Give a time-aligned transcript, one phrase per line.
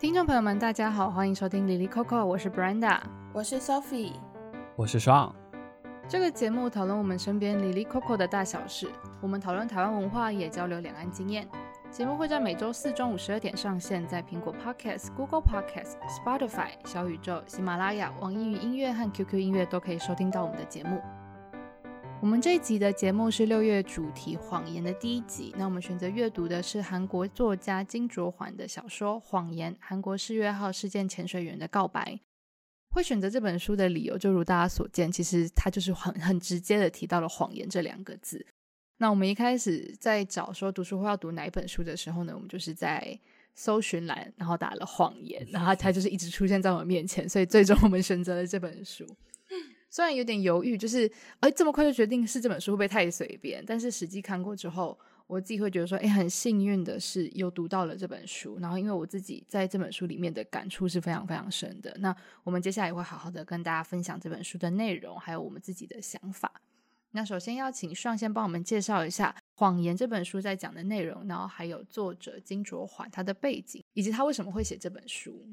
[0.00, 2.98] 听众朋友们，大家好，欢迎收听 Lily Coco，我是 Brenda，
[3.34, 4.14] 我是 Sophie，
[4.74, 5.30] 我是爽。
[6.08, 8.88] 这个节目讨论我们身边 Lily Coco 的大小事，
[9.20, 11.46] 我们讨论台湾文化，也交流两岸经验。
[11.90, 20.98] 节目会在每周四中午十二点上线，在苹果 Podcast、Google Podcast、Spotify、小宇宙、喜马拉雅、网易云音乐和 QQ 音乐都可以收听到我们的节目。
[22.22, 25.54] 我们这一集的节目是六月主题谎言的第一集。
[25.56, 32.12] 那我们选择阅读的是韩国作家金卓桓的小说《谎言：韩国四月号事件潜水员的告白》。
[32.90, 38.44] 会选择这本书的理由，就如大家所见，其实它就是很很直接的提到了谎言这两个字。
[38.98, 43.18] 那我们一开始在找说读书会要读哪一本书的时候呢，我们就是在
[43.54, 49.06] 搜寻栏，然后打了谎言，然后它就是一直出现在我们面前，所以最终我们选择了这本书。
[49.90, 53.62] 虽然有点犹豫，就是哎，这么快就决定是这本书会不会太随便？
[53.66, 58.58] 但是实际看过之后，我自己会觉得说，哎，很幸运的是又读到了这本书。
[58.60, 61.94] 然后，因为我自己在这本书里面的感触是非常非常深的。
[61.98, 66.60] 那我们接下来也会好好的跟大家分享这本书的内容，还有我们自己的想法。
[67.12, 75.44] 那首先要请尚先帮我们介绍一下《谎言》这本书在讲的内容，然后还有作者金卓桓他的背景，以及他为什么会写这本书。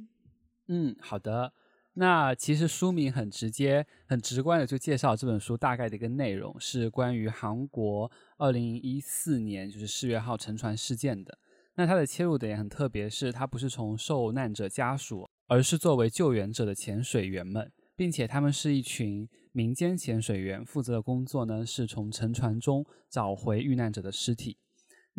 [0.68, 1.52] 嗯，好的。
[2.00, 11.40] 那其实书名很直接、很直观的就介绍这本书大概的一个内容，是关于韩国二零一四年就是世越号沉船事件的。
[11.74, 24.58] 那它的切入点也很特别，是它不是从受难者家属，而是作为救援者的潜水员们，并且他们是一群民间潜水员，负责的工作呢是从沉船中找回遇难者的尸体。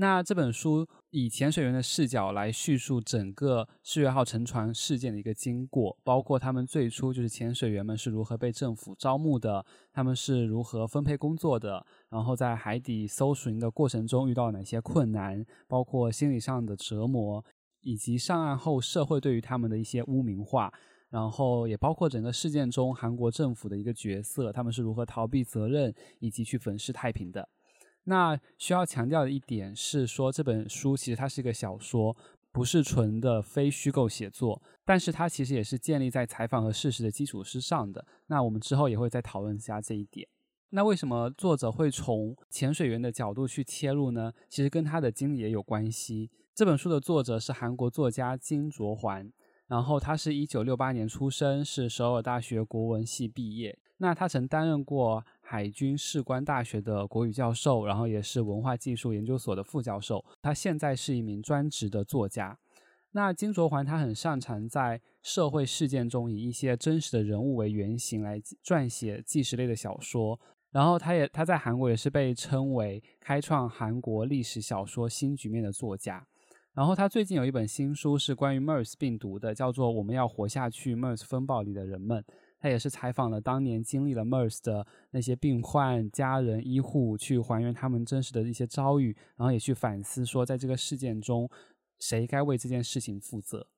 [0.00, 17.44] 那这本书以潜水员的视角来叙述整个世越号沉船事件的一个经过，包括他们最初就是潜水员们是如何被政府招募的，他们是如何分配工作的，然后在海底搜寻的过程中遇到哪些困难，包括心理上的折磨，
[17.80, 20.72] 以及上岸后社会对于他们的一些污名化，
[21.10, 27.48] 然后也包括整个事件中韩国政府的一个角色，他们是如何逃避责任以及去粉饰太平的。
[28.08, 32.16] 那需要强调的一点是说，这本书其实它是一个小说，
[32.50, 38.06] 不是纯的非虚构写作，但是它其实也是建立在采访和事实的基础之上的。
[38.28, 40.26] 那我们之后也会再讨论一下这一点。
[40.70, 44.32] 那为什么作者会从潜水员的角度去切入呢？
[44.48, 46.30] 其实跟他的经历也有关系。
[46.54, 49.30] 这本书的作者是韩国作家金卓桓，
[49.66, 53.78] 然后他是一九六八年出生，是首尔大学国文系毕业。
[54.00, 60.22] 那他曾担任过海军士官大学的国语教授，然后也是文化技术研究所的副教授。
[60.42, 62.58] 他现在是一名专职的作家。
[63.12, 70.38] 那金卓桓他很擅长在社会事件中以一些真实的人物为原型来撰写纪实类的小说。
[70.70, 76.26] 然后他也他在韩国也是被称为开创韩国历史小说新局面的作家。
[76.74, 82.22] 然后他最近有一本新书是关于 MERS 病毒的，叫做《我们要活下去：MERS 风暴里的人们》。
[82.60, 91.48] 他也是采访了当年经历了 MERS 的那些病患、家人、医护，去还原他们真实的一些遭遇，然后也去反思说，在这个事件中，
[91.98, 93.68] 谁该为这件事情负责。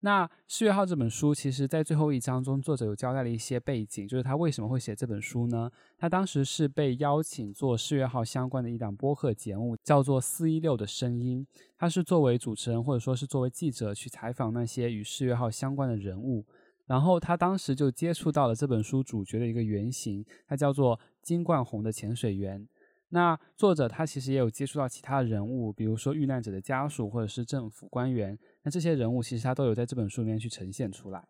[0.00, 5.68] 那《世越号》这本书，其实在最后一章中，作者有交代了一些背景，就是他为什么会写这本书呢？
[5.96, 11.44] 他当时是被邀请做《世越号》相关的一档播客节目，叫做《四一六的声音》，
[11.76, 16.46] 他是作为主持人或者说是作为记者去采访那些与世越号相关的人物。
[16.88, 22.66] 然后他当时就接触到了这本书主角的一个原型，他叫做金冠宏的潜水员。
[23.10, 28.38] 那作者他其实也有接触到其他人物，比如说遇难者的家属或者是政府官员。
[28.62, 31.22] 那这些人物其实他都有在这本书里面去呈现出来。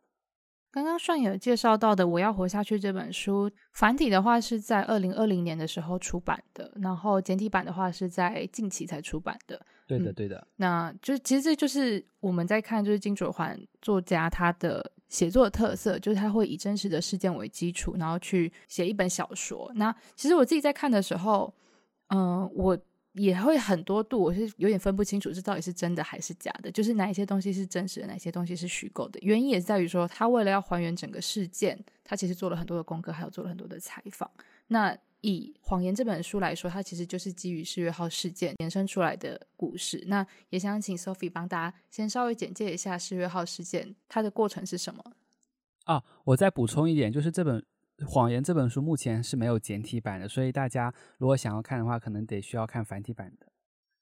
[0.71, 9.61] 刚刚尚有介绍到的《我要活下去》这本书，繁体的话是在二零二零年的时候出版的，然后简体版的话是在近期才出版的。
[9.87, 10.37] 对的，对的。
[10.37, 14.93] 嗯，那就其实这就是我们在看，就是金卓桓作家他的。
[15.09, 19.71] 写作的特色就是他会以真实的事件为基础，然后去写一本小说。
[19.75, 21.53] 那其实我自己在看的时候，
[22.09, 22.79] 嗯、我
[23.13, 29.19] 也会很多度，我是有点分不清楚这到底是真的还是假的，就是哪一些东西是真实的，哪些东西是虚构的。
[29.23, 34.31] 原因也是在于说，他为了要还原整个事件，他其实做了很多的功课，还有做了很多的采访。
[34.69, 40.05] 那以《谎言》这本书来说，它其实就是基于四月号事件延伸出来的故事。
[40.07, 45.03] 那也想请 Sophie 帮大家先稍微简介一下四月号事件它的过程是什么？
[45.85, 47.61] 啊，我再补充一点，就是这本
[48.07, 53.49] 《谎言》这本书目前是没有简体版的，所以大家如果想要看的话，可能得需要看繁体版的。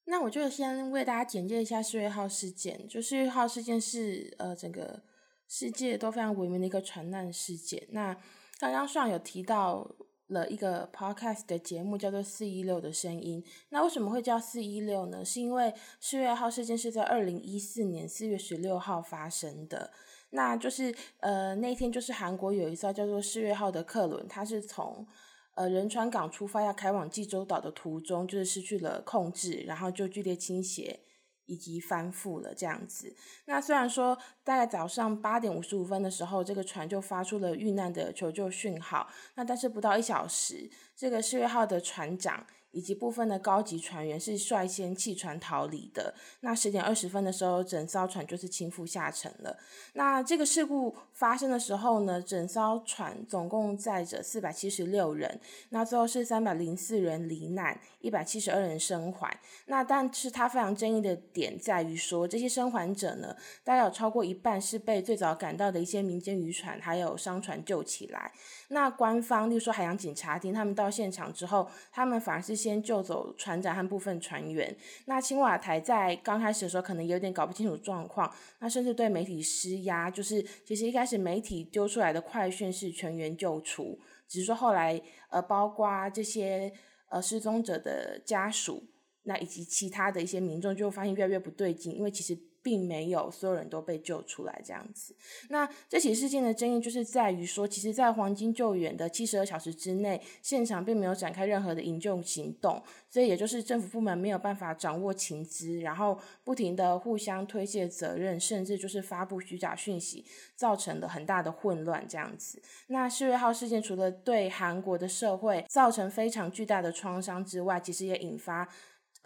[0.04, 2.86] 那我就先为大家简介一下四月号事件。
[2.86, 5.02] 就四月号事件是呃整个
[5.48, 7.86] 世界都非常闻名的一个船难事件。
[7.90, 8.14] 那
[8.58, 9.96] 刚刚上有提到。
[10.28, 13.42] 了一个 podcast 的节目，叫做《四一六的声音》。
[13.68, 15.24] 那为什么会叫四一六呢？
[15.24, 19.92] 是因为四月号事件是在二零一四年四月十六号发生的。
[20.30, 25.06] 那就是呃，那天就是韩国有一艘叫做四月号的客轮，它是从
[25.54, 31.00] 呃仁川港出发要开往济州岛的途中，就是失去了控制，然后就剧烈倾斜。
[31.46, 33.14] 以及翻覆了这样子。
[33.46, 39.08] 那虽然说大概早上八点五十五分的时候，这个船就发出了遇难的求救讯号。
[39.34, 42.46] 那但是不到一小时，这个世越号的船长，
[42.76, 46.14] 以及部分的高级船员是率先弃船逃离的。
[46.40, 49.56] 那十点二十分的时候，整艘船就是倾覆下沉了。
[49.94, 55.40] 那这个事故发生的时候呢，整艘船总共载着四百七十六人，
[55.70, 59.40] 那最后是三百零四人罹难，一百七十二人生还。
[59.64, 63.34] 那但是它非常争议的点在于说，这些生还者呢，
[63.64, 68.30] 大概有超过一半是被最早赶到的一些民间渔船还有商船救起来。
[68.68, 74.76] 那官方，例如说海洋警察厅，他们到现场之后，他们反而是先救走船长和部分船员。
[75.04, 86.72] 那青瓦台在刚开始的时候，可能有点搞不清楚状况，那甚至对媒体施压，就是其实一开始媒体丢出来的快讯是全员救出，只是说后来呃，包括这些
[87.08, 88.82] 呃失踪者的家属，
[89.22, 92.36] 那以及其他的一些民众，就发现越来越不对劲，因为其实。
[92.66, 95.14] 并没有所有人都被救出来这样子。
[95.50, 110.24] 那这起事件的争议就是在于说，其实，在黄金救援的七十二小时之内，现场并没有展开任何的营救行动，所以也就是政府部门没有办法掌握情资，然后不停的互相推卸责任，甚至就是发布虚假讯息，
[110.56, 112.60] 造成了很大的混乱这样子。
[112.88, 118.68] 那世越号事件除了对韩国的社会造成非常巨大的创伤之外，其实也引发。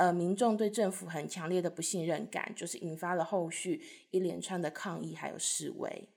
[0.00, 6.08] 呃，民众对政府很强烈的不信任感，就是引发了后续一连串的抗议还有示威。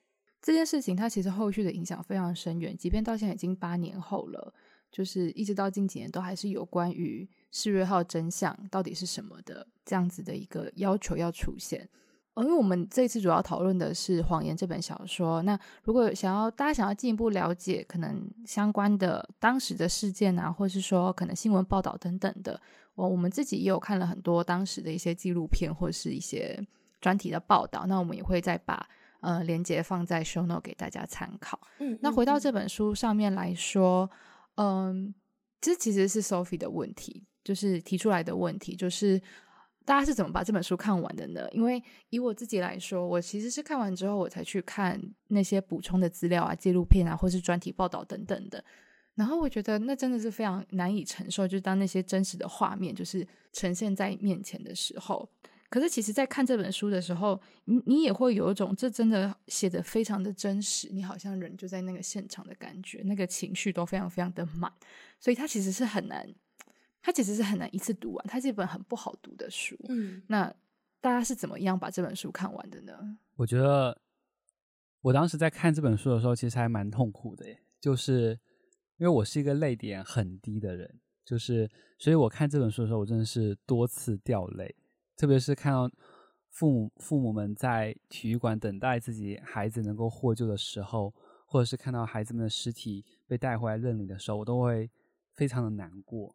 [0.41, 4.53] 这件事情它其实后续的影响非常深远，即便到现在已经八年后了，
[4.89, 11.89] 就是一直到近几年都还是有关于世越号真相到底是什么的这样子的一个要求要出现。
[12.35, 15.41] 哦，因为我们这次主要讨论的是《谎言》这本小说。
[15.43, 22.59] 那如果想要大家想要进一步了解可能相关的当时的事件啊，或是说可能新闻报道等等的。
[22.95, 26.59] 我我们自己也有看了很多当时的一些纪录片或者是一些
[27.01, 28.87] 专题的报道，那我们也会再把
[29.21, 31.59] 呃连接放在 show note 给大家参考。
[31.79, 34.09] 嗯，那回到这本书上面来说，
[34.55, 35.13] 嗯，
[35.59, 39.19] 这其实是 Sophie 的问题，就是提出来的问题，就是
[39.85, 41.47] 大家是怎么把这本书看完的呢？
[41.51, 48.63] 因为以我自己来说，我其实是看完之后我才去看那些补充的资料啊、纪录片啊，或是专题报道等等的。
[49.15, 55.29] 然后我觉得那真的是非常难以承受，就是当那些真实的画面就是呈现在面前的时候。
[55.69, 64.71] 可是其实，在看这本书的时候，你你也会有一种这真的写得非常的真实，你好像人就在那个现场的感觉，那个情绪都非常非常的满。
[65.19, 66.27] 所以它其实是很难，
[67.03, 69.77] 它其实是很难一次读完，它是一本很不好读的书。
[69.89, 70.51] 嗯，那
[70.99, 73.19] 大家是怎么样把这本书看完的呢？
[73.35, 74.01] 我觉得
[75.01, 78.39] 我当时在看这本书的时候，其实还蛮痛苦的耶，就是。
[78.97, 84.73] 因为我是一个泪点很低的人，就是，所以我看这本书的时候，我真的是多次掉泪，
[85.17, 85.91] 特别是看到
[86.51, 91.13] 父母父母们在体育馆等待自己孩子能够获救的时候，
[91.45, 94.89] 或者是看到孩子们的尸体被带回来认领的时候，我都会
[95.33, 96.33] 非常的难过。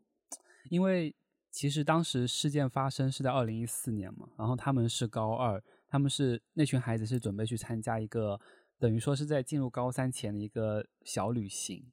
[0.70, 1.14] 因为
[1.50, 8.38] 其实当时事件发生是在二零一四年嘛，然后他们是高二，他们是那群孩子是准备去参加一个
[8.78, 11.84] 等于说是在进入高三前的一个小旅行。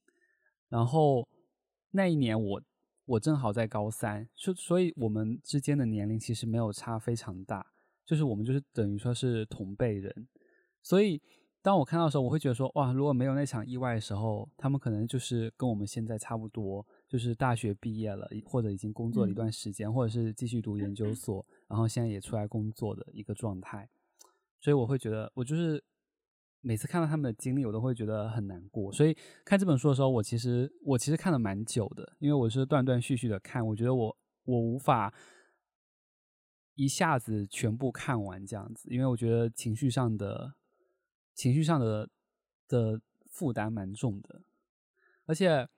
[0.67, 1.27] 然后
[1.91, 2.61] 那一年我
[3.05, 7.65] 我正好在高三，所所以我们之间的年龄其实没有差非常大，
[8.05, 10.27] 就是我们就是等于说是同辈人，
[10.81, 11.21] 所以
[11.61, 23.89] 当我看到的时候，我会觉得说哇，如果没有那场意外的时候，他们可能就是跟我们现在差不多，就是大学毕业了，或者已经工作了一段时间，嗯、或者是继续读研究所，然后现在也出来工作的一个状态，
[24.59, 25.83] 所以我会觉得我就是。
[26.67, 28.91] 每次看到他们的经历，我都会觉得很难过。
[28.91, 33.63] 所以看这本书的时候，我其实我其实看了蛮久的，因为我是断断续续的看。
[33.67, 35.13] 我觉得我我无法
[36.73, 40.55] 一下子全部看完这样子，因为我觉得情绪上的
[41.35, 42.09] 情绪上的
[42.67, 44.41] 的负担蛮重的。
[45.27, 45.69] 而且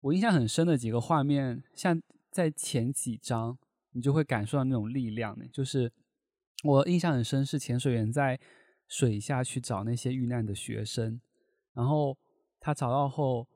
[0.00, 3.58] 我印象很深的几个画面，像在前几章，
[3.92, 5.44] 你就会感受到那种力量呢。
[5.52, 5.92] 就是
[6.64, 8.40] 我印象很深是潜水员在。
[8.92, 11.20] 水下去找那些遇难的学生，
[11.74, 12.18] 然后
[12.58, 13.46] 他找到后，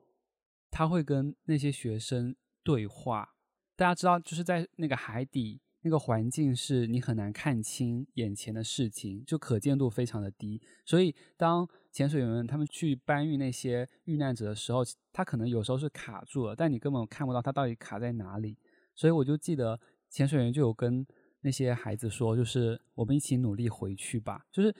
[0.71, 2.33] 他会跟那些学生
[2.63, 3.35] 对话。
[3.75, 10.59] 大家知道，就是在那个海底那个环境是你很难看清眼前的事情，就可见度非常的低。
[10.83, 14.81] 所以当潜水员他们去搬运那些遇难者的时候，
[15.13, 18.57] 他可能有时候是卡住了，但你根本看不到他到底卡在哪里。
[18.95, 21.05] 所以我就记得潜水员就有跟
[21.41, 24.75] 那些孩子说，就是我们一起努力回去吧，就是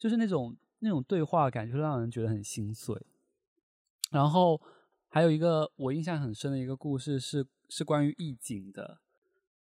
[0.00, 3.00] 就是那种那种对话感，就让人觉得很心碎。
[4.10, 4.60] 然后
[5.10, 8.98] 还有一个我印象很深的一个故事是是关于义警的，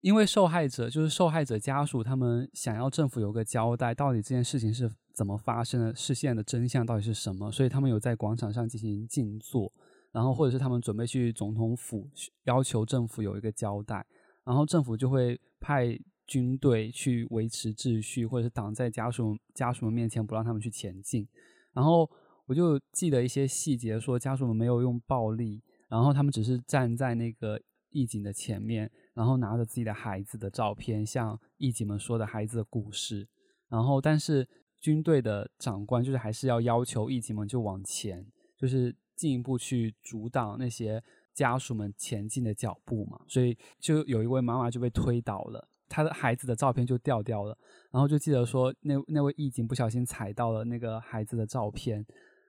[0.06, 9.74] 因为受害者就是受害者家属，他们想要政府有个交代，到底这件事情是怎么发生的，事件的真相到底是什么，所以他们有在广场上进行静坐，
[10.12, 12.08] 然后或者是他们准备去总统府
[12.44, 14.06] 要求政府有一个交代，
[14.44, 16.00] 然后政府就会派。
[16.28, 21.28] 军队去维持秩序，或者是挡在家属家属们面前，不让他们去前进。
[21.72, 22.10] 然后
[22.48, 33.28] 我就记得一些细节，说家属们没有用暴力，然后他们只是站在那个义警的前面，然后拿着自己的孩子的照片，向义警们说的孩子的故事。
[33.68, 34.48] 然后，但是
[34.80, 38.24] 军队的长官就是还是要要求义警们就往前，
[38.56, 41.04] 就是进一步去阻挡那些
[41.34, 43.20] 家属们前进的脚步嘛。
[43.28, 45.68] 所以就有一位妈妈就被推倒了。
[45.88, 47.58] 他的孩子的照片就掉掉了，
[47.92, 52.06] 然后就记得说那那位义警不小心踩到了那个孩子的照片，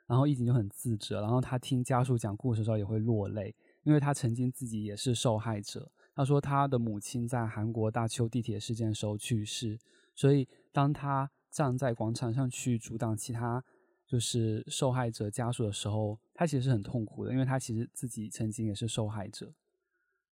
[0.06, 5.90] 然后义警就很自责，然后他听家属讲故事的时候也会落泪，因为他曾经自己也是受害者。
[6.16, 9.78] 他说他的母亲在韩国大邱地铁事件的时候去世，
[10.16, 13.64] 所以当他站在广场上去阻挡其他
[14.04, 19.46] 就是受害者家属的时候，他其实是很痛苦的，因为他其实自己曾经也是受害者，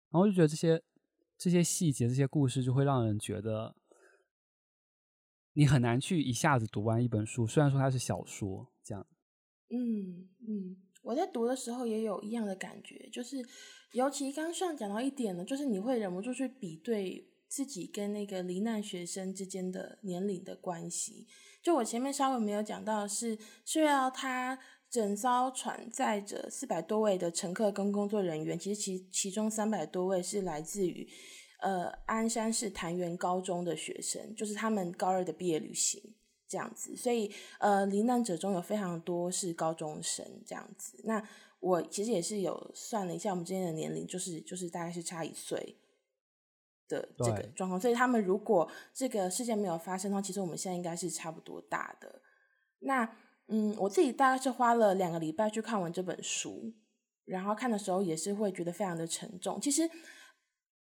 [0.10, 0.82] 然后就觉得这些。
[1.44, 3.76] 这些细节、这些故事就会让人觉得，
[5.54, 7.48] 你很难去一下子读完一本书。
[7.48, 9.08] 虽然说它是小说，这样。
[9.72, 13.38] 嗯嗯，我在读的时候也有一样的感觉，就是
[13.94, 21.28] 尤其刚上讲到一点呢，就是你会忍不住去比对自己跟那个罹难学生之间的年龄的关系。
[21.62, 24.60] 就我前面稍微没有讲到的是，虽然他。
[24.92, 31.08] 整艘船载着四百多位的乘客跟工作人员，其实其其中三百多位是来自于
[31.62, 36.04] 呃鞍山市潭园高中的学生，就是他们高二的毕业旅行
[36.52, 36.94] 这样子。
[36.96, 41.00] 所以呃罹难者中有非常多是高中生这样子。
[41.06, 41.26] 那
[41.62, 45.78] 我其实也是有算了一下，我们之间的年龄就是就是大概是差一岁
[46.88, 47.80] 的这个状况。
[47.80, 52.22] 所以他们如果这个事件没有发生的话，其实我们现在应该是差不多大的。
[52.80, 53.16] 那。
[53.54, 56.72] 嗯，我自己大概是花了两个礼拜去看完这本书，
[57.26, 59.60] 然后看的时候也是会觉得非常的沉重。
[59.60, 59.82] 其实，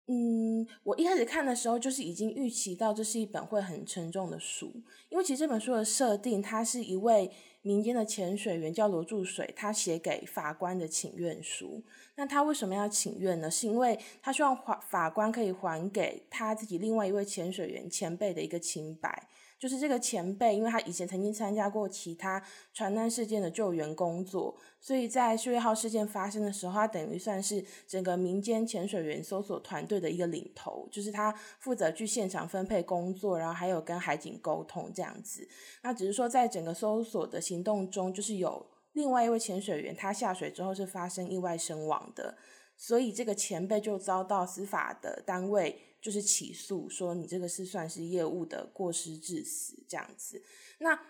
[0.07, 4.71] 嗯，我一开始看的时候就是已经预期到这是一本会很沉重的书，
[5.09, 7.31] 因为其实这本书的设定，它是一位
[7.63, 11.83] 民间的潜水员叫罗柱水，他写给法官的请愿书。
[12.17, 13.51] 那他为什么要请愿呢？
[13.51, 19.29] 是因为他希望法法官可以还给他自己另外一位潜水员前辈的一个清白。
[19.59, 22.43] 就是这个前辈，因为他以前曾经参加过其他
[22.73, 35.49] 船难事件的救援工作，所以在世越号事件发生的时候，他等于算是整个民间潜水员搜索团队的一个领头，就是他负责去现场分配工作，然后还有跟海警沟通这样子。
[35.83, 42.37] 那只是说，在整个搜索的行动中，就是有另外一位潜水员，他下水之后是发生意外身亡的，
[42.77, 45.81] 所以这个前辈就遭到司法的单位。
[46.05, 50.43] 就是起诉说你这个是算是业务的过失致死这样子。
[50.81, 51.01] 那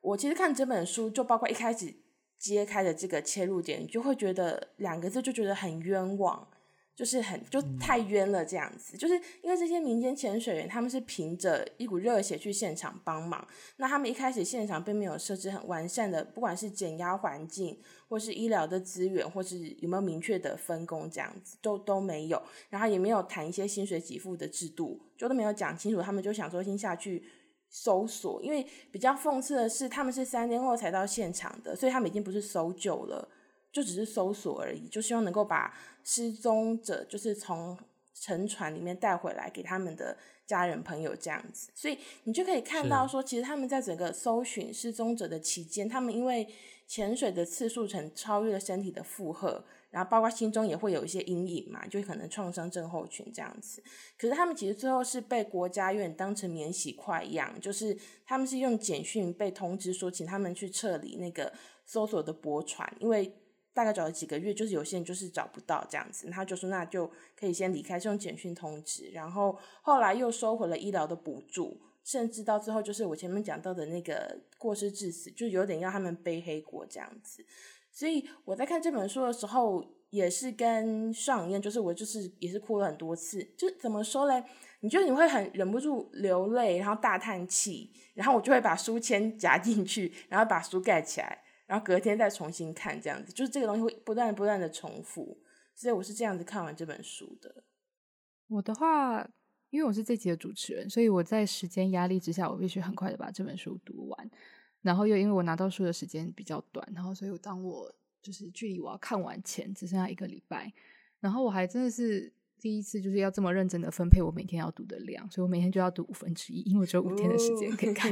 [0.00, 1.92] 我其实看这本书，就包括一开始
[2.38, 6.46] 揭开的这个切入点，就会觉得两个字就觉得很冤枉。
[6.94, 13.44] 就是很就太冤了这样子，就是因为这些民间潜水员他们是凭着一股热血去现场帮忙，
[13.78, 17.76] 那他们一开始现场并没有设置很完善的，不管是减压环境，
[18.08, 27.24] 或是医疗的资源，或是有没有明确的分工这样子，都都没有，然后也没有谈一些薪水给付的制度，就都没有讲清楚，他们就想说先下去
[27.68, 33.28] 搜索，因为比较讽刺的是，他们是三天后才到现场的，所以他们已经不是搜救了。
[33.74, 37.76] 就只是搜索而已，就希望能够把失踪者，就是从
[38.14, 40.16] 沉船里面带回来给他们的
[40.46, 41.72] 家人朋友这样子。
[41.74, 46.46] 所以你就可以看到说，其实他们在整个搜寻失踪者的期间，他们因为
[46.86, 53.82] 潜水的次数曾超越了身体的负荷，然后包括心中也会有一些阴影嘛，就可能创伤症候群这样子。
[54.16, 61.52] 可是他们其实最后是被国家院当成免洗块一样，就是他们是用简讯被通知说，请他们去撤离那个
[61.84, 63.34] 搜索的驳船，因为。
[63.74, 77.44] 大概找了几个月，就是有些人就是找不到这样子，他就说那就可以先离开，是用简讯通知，然后后来又收回了医疗的补助，甚至到最后就是我前面讲到的那个过失致死，就有点要他们背黑锅这样子。
[77.90, 83.42] 所以我在看这本书的时候，也是跟上一样，就是我就是也是哭了很多次。
[83.56, 84.42] 就怎么说嘞？
[84.80, 95.38] 你就你会很忍不住流泪，然后大叹气，然后我就会把书签夹进去，然后把书盖起来，然后隔天再重新看，这样子，就是这个东西会不断不断的重复，
[95.74, 97.64] 所以我是这样子看完这本书的。
[98.48, 99.28] 我的话，
[99.70, 104.30] 因为我是这集的主持人，所以我在时间压力之下，我必须很快的把这本书读完，
[104.82, 110.72] 然后又因为我拿到书的时间比较短，然后所以当我就是距离我要看完前只剩下一个礼拜，
[111.20, 112.32] 然后我还真的是。
[112.64, 118.10] 第一次就是要这么认真的分配我每天要读的量，所以我每天就要读五分之一，因为我只有五天的时间可以看。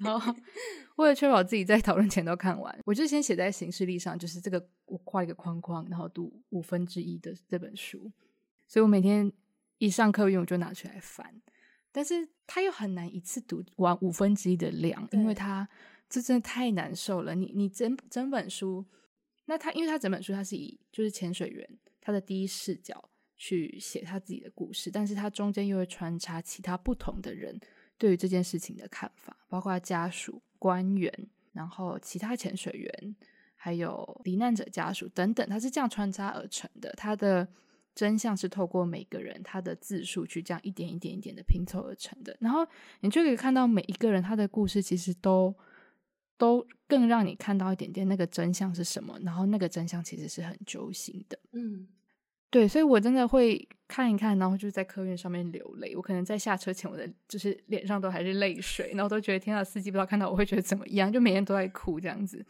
[0.00, 0.34] 然后
[0.96, 8.10] 为了确保自己在讨论前都看完，我就先写在行事历上，就是这个我画一个框框，然后读五分之一的这本书。
[8.66, 9.32] 所以我每天
[9.78, 11.40] 一上课用我就拿出来翻，
[11.92, 15.68] 但是它又很难一次读完五分之一的量，因为它
[16.08, 17.36] 这真的太难受了。
[17.36, 18.84] 你你整整本书，
[19.44, 23.08] 那它因为它整本书它是以就是潜水员他的第一视角。
[23.36, 27.60] 去写他自己的故事，但是他中间又会穿插其他不同的人
[27.98, 31.12] 对于这件事情的看法，包括家属、官员，
[31.52, 33.16] 然后其他潜水员，
[33.54, 36.92] 还有罹难者家属等等，他是这样穿插而成的。
[36.96, 37.46] 他的
[37.94, 42.36] 真相是透过每个人他的自述去这样一点一点一点的拼凑而成的。
[42.40, 42.66] 然后
[43.00, 45.54] 你就可以看到每一个人他的故事其实都
[46.38, 51.38] 都更让你看到一点点那个真相是什么，然后那个真相其实是很揪心的。
[51.52, 51.88] 嗯。
[52.48, 55.94] 对，所以我真的会看一看，然后就在客运上面流泪。
[55.96, 62.44] 我可能在下车前，我的就是脸上都还是泪水，然后都觉得天啊，司机不知道看到我会觉得怎么样，就每天都在哭这样子。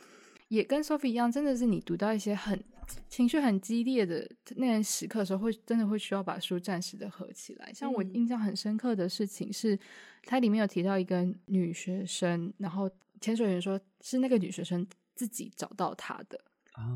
[0.49, 2.63] 也跟 Sophie 一样，真的是你读到一些很
[3.09, 7.73] 情绪很激烈的那些时刻的时候，会真的会需要把书暂时的合起来。
[7.73, 9.77] 像我印象很深刻的事情是，
[10.23, 12.89] 它里面有提到一个女学生，然后
[13.21, 14.87] 潜水员说是那个女学生
[15.17, 16.41] 自己找到她的。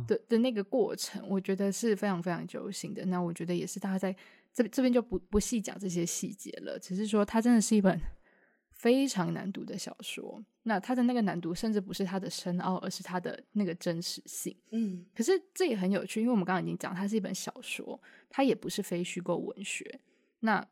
[0.07, 3.05] 的的那个过程，我觉得是非常非常揪心的。
[3.07, 4.15] 那我觉得也是，大家在
[4.53, 8.01] 这这边就不不细讲这些细节了，只是说它真的是一本
[8.73, 10.45] 非常难读的小说。
[10.65, 14.55] 那它的那个难读，甚至不是它的深奥，而是它的那个真实性。
[14.73, 20.01] 嗯，可是这也很有趣，因为我们刚刚已经讲，它是一本小说，它也不是非虚构文学。
[20.41, 20.67] 那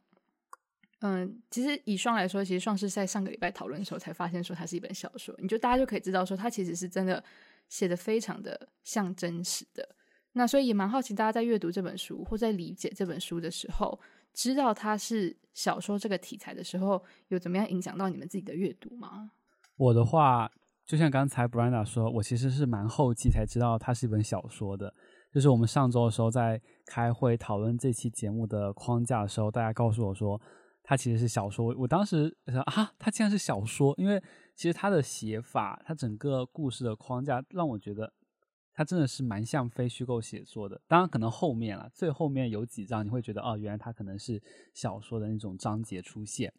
[1.00, 7.24] 嗯，其实以双来说，其实双是在上个礼拜讨论的时候才发现说它是一本小说，你就大家就可以知道说它其实是真的。
[7.68, 9.96] 写的非常的像真实的，
[10.32, 14.00] 那所以也蛮好奇大家在阅读这本书或在理解这本书的时候，
[14.32, 19.32] 知道它是小说这个题材的时候，有怎么样影响到你们自己的阅读吗？
[19.76, 20.50] 我的话，
[20.86, 24.94] 就像刚才 Brenda 说，我其实是蛮后期才知道它是一本小说的，
[25.34, 30.40] 就是我们上周的时候在开会讨论这期节目的框架的时候，大家告诉我说
[30.82, 34.22] 它其实是小说，我当时想啊，它竟然是小说，因为。
[34.58, 38.12] 其实他的写法，他整个故事的框架让我觉得，
[38.74, 40.80] 他真的是蛮像非虚构写作的。
[40.88, 44.42] 当然，可能后面啊，最后面有几章你会觉得，哦，原来他可能是
[44.74, 46.52] 小说的那种章节出现。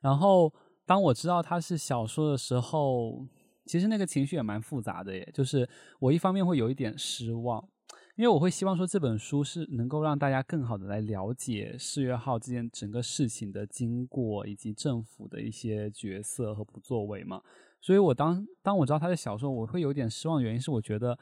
[0.00, 0.50] 然后，
[0.86, 3.26] 当我知道他是小说的时候，
[3.66, 5.30] 其实那个情绪也蛮复杂的耶。
[5.34, 5.68] 就是
[6.00, 7.68] 我一方面会有一点失望。
[8.16, 17.42] 因为我会希望说这本书是能够让大家更好的来了解四月号这件整个事情的经过以及政府的一些角色和不作为嘛，
[17.80, 21.18] 所以我当当我知道他的小说，我会有点失望，原因是我觉得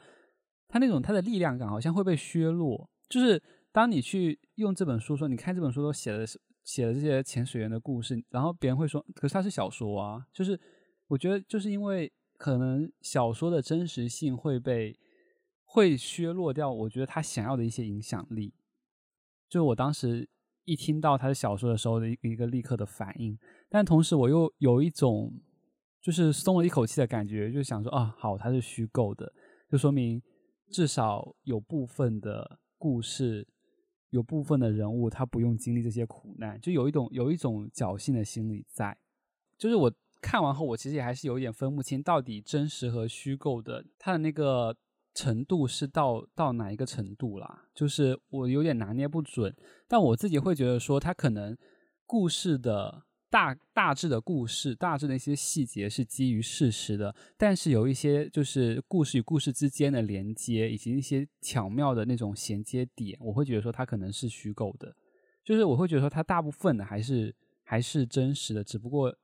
[0.67, 2.87] 他那种他的力量感好像会被削弱。
[3.09, 6.23] 就是当你去用这本书说，你看这本书都写了
[6.63, 10.59] 写了这些潜水员的故事，然后别人会说，可是他是小说啊，就是
[11.07, 14.95] 我觉得就是因为可能小说的真实性会被。
[15.73, 18.53] 会削弱掉，我觉得他想要的一些影响力。
[19.49, 20.29] 就我当时
[20.65, 23.35] 一听到他的小说的时候的一个立刻的反应，
[23.69, 25.33] 但同时我又有一种
[25.99, 29.33] 就是松了一口气的感觉，就想说啊，好，它是虚构的，
[29.67, 30.21] 就说明
[30.69, 33.47] 至少有部分的故事，
[34.11, 38.95] 有部分的人物他不用经历这些苦难，就有一种有一种侥幸的心理在。
[39.57, 44.77] 就是我看完后，我其实也还是有一点分不清到底真实和虚构的他的那个。
[45.13, 47.65] 程度是到到哪一个程度啦？
[47.73, 49.55] 就是我有点拿捏不准，
[49.87, 51.55] 但我自己会觉得说，他可能
[52.05, 64.95] 故事的大大致的故事，大致的一些细节是基于事实的，但是有一些就是故事与故事之间的连接，以及一些巧妙的那种衔接点，我会觉得说它可能是虚构的，
[65.43, 69.15] 就是我会觉得说它大部分的还是还是真实的，只不过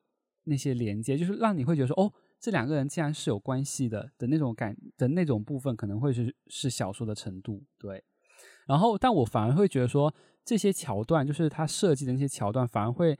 [0.44, 2.14] 那些连接就是让你会觉得说哦。
[2.40, 8.04] 这两个人竟然是有关系的的那种感的那种部分，可能会是是小说的程度，对。
[8.68, 10.14] 然后，但我反而会觉得说，
[10.46, 13.18] 这些桥段，就是他设计的那些桥段，反而会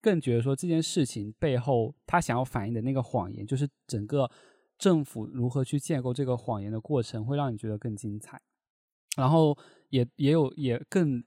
[0.00, 4.30] 更觉得说，这件事情背后他想要反映的那个谎言，就是整个
[4.78, 8.40] 政府如何去建构这个谎言的过程，会让你觉得更精彩。
[9.16, 9.56] 然后
[9.90, 11.22] 也也有也更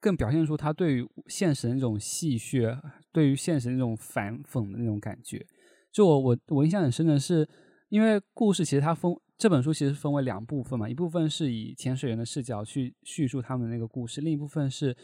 [0.00, 2.80] 更表现出他对于现实的那种戏谑，
[3.12, 5.46] 对于现实那种反讽的那种感觉。
[5.94, 7.48] 就我我我印象很深的是，
[7.88, 14.94] 因为故事其实它分这本书其实分为两部分嘛，一部分是以潜水员的视角去叙述他们那个故事，另一部分是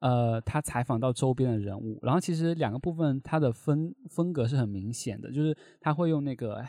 [0.00, 1.98] 呃他采访到周边的人物。
[2.02, 6.62] 然后其实两个部分它的分风格是很明显的，就是他会用那个。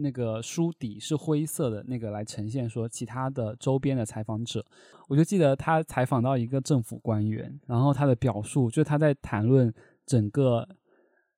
[0.00, 4.64] 那个书底是灰色的，那个来呈现说其他的周边的采访者，
[5.08, 9.74] 我就记得他采访到一个政府官员，然后他的表述就是他在谈论
[10.06, 10.64] 整个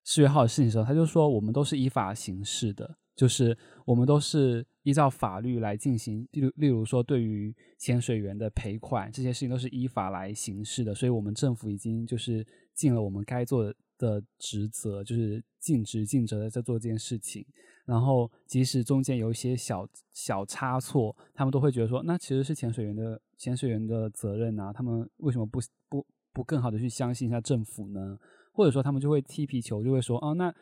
[0.04, 13.74] 世越号的事情的时候，他就说我们都是依法行事的，就是我们都是依照法律来进行，例例如说对于潜水员的赔款这些事情都是依法来行事的，所以我们政府已经就是尽了我们该做的。
[14.00, 17.44] 的职责就是尽职尽责的在做这件事情，
[17.84, 25.60] 然后即使中间有一些小小差错，他们都会觉得说，那其实是潜水员的潜水员的责任啊，他们为什么不
[25.90, 28.18] 不不更好的去相信一下政府呢？
[28.52, 30.54] 或者说他们就会踢皮球，就会说，哦，那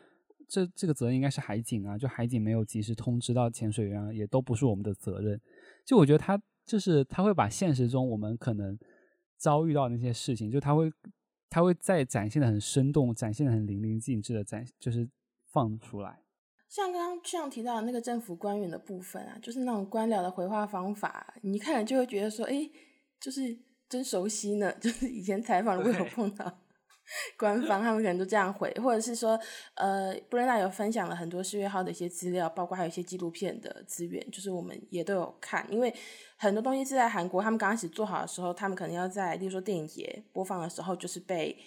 [0.47, 5.39] 这这个责任应该是海警啊，就海警没有及时通知到潜水员啊，也都不是我们的责任。
[5.85, 8.77] 就我觉得他就是他会把现实中我们可能
[9.37, 10.91] 遭遇到那些事情，就他会。
[11.51, 15.09] 他会再展现的很生动，展现的很淋漓尽致的展，就是
[15.51, 16.21] 放出来。
[16.67, 22.69] 像刚刚像提到的那个政府官员的部分啊，就是那种官僚的回话方法，你一看就会觉得说，哎，
[23.19, 23.57] 就是
[23.89, 24.71] 真熟悉呢。
[24.77, 26.59] 就是以前采访如果有碰到。
[27.37, 29.39] 官方他们可能都这样回，或者是说，
[29.75, 35.65] 呃，布伦娜有分享了很多世越号的一些资料，包括还有一些纪录片的资源，就是我们也都有看。
[35.69, 35.93] 因为
[36.37, 41.57] 很多东西是在韩国，他们刚开始做好的时候，他们可能要在，例如说电影节播放的时候，就是被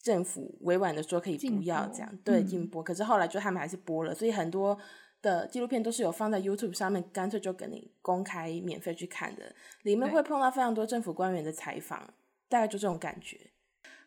[0.00, 2.82] 政府委婉的说可以不要这样，对，禁播。
[2.82, 4.78] 可是后来就他们还是播了，所以很多
[5.20, 12.14] 的纪录片都是有放在 YouTube 上面，干脆就给你公开免费去看的，里面会碰到非常多政府官员的采访，
[12.48, 13.38] 大概就这种感觉。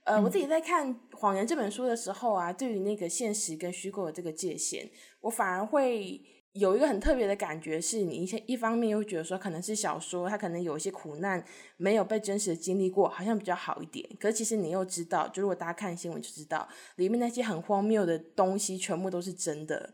[0.03, 4.89] 呃，我自己在看《谎言》这本书的时候啊，对于那个现实跟虚构的这个界限，
[5.21, 6.19] 我反而会
[6.53, 11.45] 有一个很特别的感觉，是你一些一方面又会觉得说，可能是小说，它可能有一些苦难
[11.77, 14.03] 没有被真实的经历过，好像比较好一点。
[14.19, 19.93] 可是其实你又知道，就如果大家看新闻就知道，里面那些很荒谬的东西全部都是真的，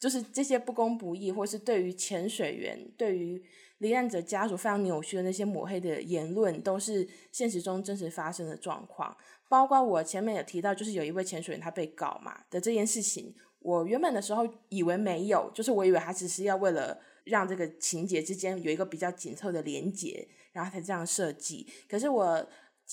[0.00, 3.40] 就是这些不公不义，或是对于潜水员，对于
[3.84, 9.14] 罹难者家属非常扭曲的那些抹黑的言论，都是现实中真实发生的状况。
[9.46, 21.70] 包括我前面有提到，就是有一位潜水员他被告嘛的这件事情，我原本的时候以为没有，就是我以为他只是要为了让这个情节之间有一个比较紧凑的连结，然后才这样设计。
[21.86, 22.48] 可是我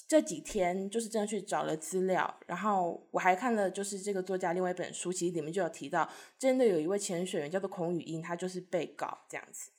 [0.07, 9.71] 这几天就是真的去找了资料，然后我还看了就是这个作家另外一本书，其实里面就有提到，真的有一位潜水员叫做孔宇英，他就是被告这样子，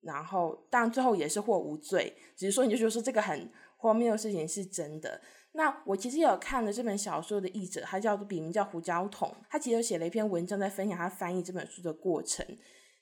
[0.00, 5.20] 然后当然最后也是获无罪，只是说你就觉得说这个很荒谬的事情是真的。
[5.52, 12.46] 那我其实有看了这本小说的译者，他叫做笔名叫胡椒桶，他其实写了一篇文章在分享他翻译这本书的过程。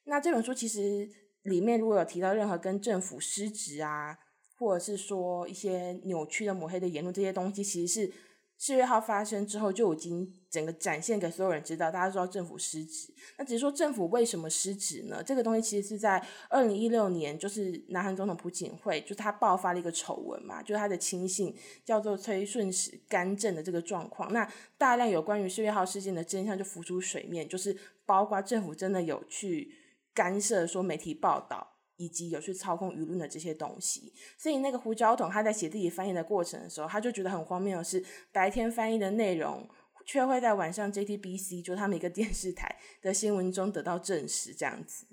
[0.04, 1.08] 那这本书其实
[1.42, 4.16] 里面如果有提到任何跟政府失职啊，
[4.58, 8.12] 或者是说一些扭曲的抹黑的言论这些东西，其实是。
[8.58, 13.12] 四月号发生之后，就已经整个展现给所有人知道，大家知道政府失职。
[13.36, 15.22] 那只是说政府为什么失职呢？
[15.22, 24.32] 这个东西其实是在二零一六年，就是南韩总统朴槿惠，就是他爆发了一个丑闻嘛，就是他的亲信叫做崔顺实干政的这个状况。
[24.32, 29.70] 那大量有关于四月号事件的真相就浮出水面，就是包括政府真的有去
[30.14, 31.75] 干涉说媒体报道。
[31.96, 39.68] 以及有去操控舆论的这些东西，所以那个胡椒桶他在写自己翻译的过程的时候，他就觉得很荒谬的是，白天翻译的内容
[40.04, 45.06] 却会在晚上 JTBC 就他们一个电视台的新闻中得到证实，这样子。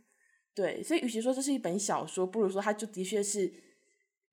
[0.53, 3.53] 对，所以与其说这是一本小说，不如说它就的确是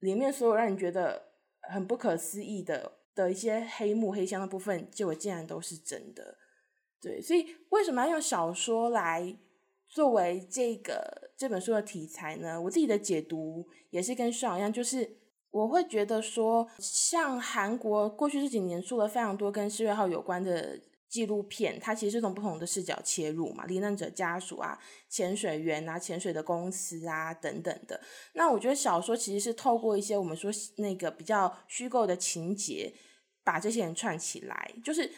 [0.00, 1.32] 里面所有让你觉得
[1.72, 6.36] 很不可思议的的一些黑幕黑箱的部分，结果竟然都是真的。
[7.00, 9.38] 对，所以为什么要用小说来？
[9.92, 15.16] 作为这个这本书的题材呢，我自己的解读也是跟上一样，就是
[15.50, 27.98] 我会觉得说，像韩国过去这几年出了非常多跟世越号有关的纪录片，它其实是从不同的视角切入嘛，罹难者家属啊、潜水员啊、潜水的公司啊等等的。
[28.34, 32.92] 那我觉得小说其实是透过一些我们说那个比较虚构的情节，
[33.42, 35.10] 把这些人串起来，就是。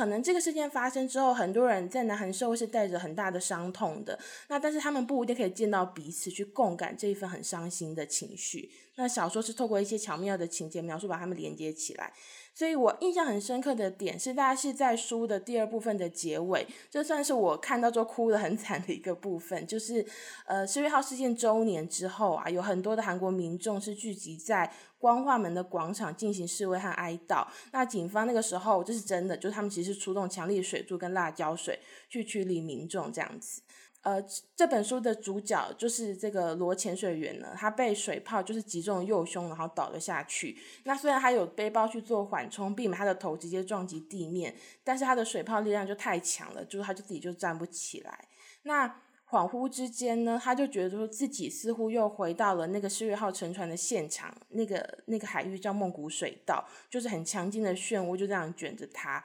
[0.00, 4.18] 可能这个事件发生之后，很多人在南韩社会是带着很大的伤痛的。
[4.48, 8.70] 那但是他们不一定可以见到彼此去共感这一份很伤心的情绪。
[8.94, 12.14] 那小说是透过一些巧妙的情节描述，把他们连接起来。
[12.60, 19.66] 所以我印象很深刻的点是，大概是在书的第二部分的结尾，这算是我看到之后哭得很惨的一个部分。
[19.66, 20.04] 就是，
[20.44, 27.46] 呃，十月号事件周年之后啊，有很多的韩国民众是聚集在光化门的广场进行示威和哀悼。
[27.72, 31.78] 那警方那个时候，这是真的，就是他们其实是出动强力水柱跟辣椒水
[32.10, 33.62] 去驱离民众这样子。
[34.02, 34.22] 呃，
[34.56, 40.56] 这本书的主角就是这个罗潜水员呢，他被水泡就是击中右胸，然后倒了下去。
[40.84, 48.26] 那虽然他有背包去做缓冲，避免他的头直接撞击地面，但是他的水泡力量就太强了，就是他就自己就站不起来。
[48.62, 48.88] 那
[49.28, 59.22] 恍惚之间呢，他就觉得说自己似乎又回到了那个世越号沉船的现场，那个那个海域叫梦谷水道，就是很强劲的漩涡就这样卷着他。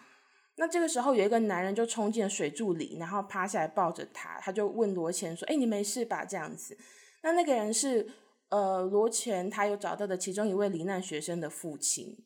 [0.58, 6.78] 那这个时候，有一个男人就冲进水柱里，然后趴下来抱着他，他就问罗潜说：“哎，你没事吧？”这样子。
[7.24, 8.08] 那那个人是
[8.50, 12.18] 呃罗潜他有找到的其中一位罹难学生的父亲。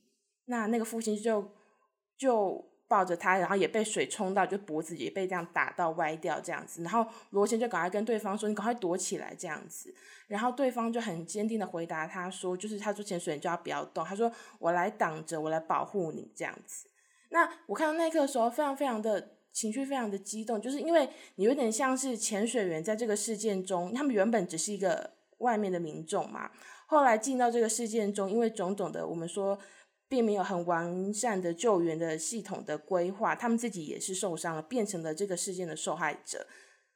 [0.45, 1.51] 那那个父亲就
[2.17, 6.83] 就抱着他，然后也被水冲到，就脖子也被这样打到歪掉这样子。
[6.83, 9.91] 然后罗潜就赶快跟对方说：“你赶快躲起来。”这样子。
[10.27, 16.87] 然后对方就很坚定的回答他说：“就是他说潜水员就要不要动，他说我来挡着，我来保护你这样子。”
[17.29, 26.51] 那我看到那一刻的时候，非常非常的情绪，非常的激动，就是因为你有点像是潜水员在这个事件中，他们原本只是一个外面的民众嘛，
[26.87, 29.57] 后来进到这个事件中，因为种种的我们说
[30.07, 36.47] 并没有很完善的救援的系统的规划，他们自己也是受伤了，变成了这个事件的受害者。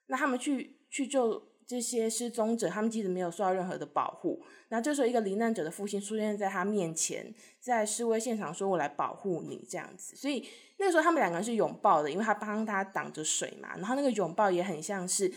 [0.08, 4.44] 那他们去去救这些失踪者，他们其实没有受到任何的保护。
[4.70, 10.16] 那这时候，一个罹难者的父亲出现在他面前，在示威现场说：“我来保护你。”这样子。
[10.16, 10.48] 所以
[10.78, 13.76] 那个时候，他们两个人是拥抱的，因为他帮他挡着水嘛。
[13.78, 15.32] 然后那个拥抱也很像是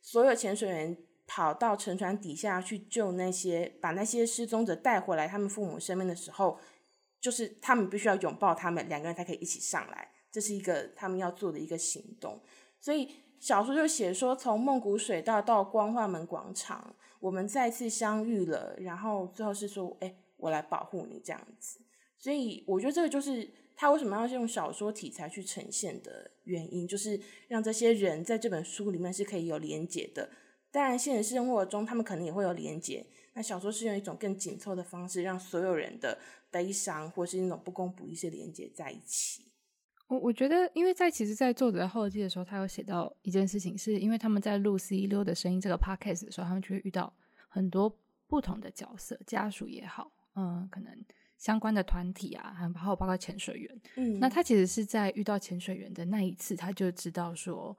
[0.00, 6.58] 所有潜水员跑到沉船底下去救那些把那些失踪者带回来他们父母身边的时候，
[7.20, 10.10] 就是他们必须要拥抱他们，两个人才可以一起上来。
[10.30, 12.40] 这是一个他们要做的一个行动。
[12.78, 13.08] 所以。
[13.42, 18.76] 小说就写说，从梦谷水道到光化门广场，我们再次相遇了。
[18.78, 21.80] 然后最后是说，哎，我来保护你这样子。
[22.16, 30.30] 所以我觉得这个就是他为什么要用小说题材去呈现的原因，就是让这些人在这本书里面是可以有连结的。
[30.70, 33.04] 当然，现实生活中他们可能也会有连结。
[33.34, 36.16] 那小说是用一种更紧凑的方式，让所有人的
[36.48, 39.51] 悲伤或是那种不公不义是连结在一起。
[40.12, 47.10] 我我觉得，因为在其实，在作者的后记的时候，他有写到一件事情，是因为他们在录《C 一六的声音》这个 podcast 的时候，他们就会遇到
[47.48, 50.94] 很多不同的角色，家属也好，嗯，可能
[51.38, 53.80] 相关的团体啊，还有包括潜水员。
[53.96, 57.74] 嗯，那他其实是在遇到潜水员的那一次，他就知道说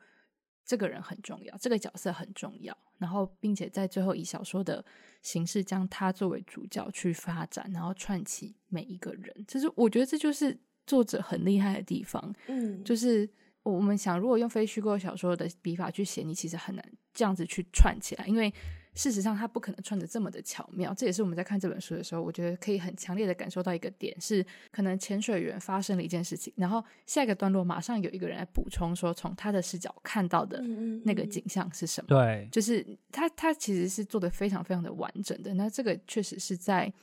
[0.66, 4.84] 这个人很重要，这个角色很重要，然后并且在最后以小说的
[5.22, 9.46] 形式将他作为主角去发展，然后串起每一个人。
[9.48, 10.60] 就是我觉得这就是。
[10.86, 13.30] 作者很厉害的地方，嗯，就是
[13.64, 18.54] 我们想，如果用非虚构小说的笔法去写，你其实很难这样子去串起来，因为
[18.94, 20.94] 事实上它不可能串的这么的巧妙。
[20.94, 30.62] 这也是我们在看这本书的时候，我觉得可以很强烈的感受到一个点，是可能潜水员发生了一件事情，然后下一个段落马上有一个人来补充说，从他的视角看到的
[31.06, 32.08] 那个景象是什么？
[32.10, 35.54] 对，就是他他其实是做的非常非常的完整的。
[35.54, 36.94] 那这个确实是在。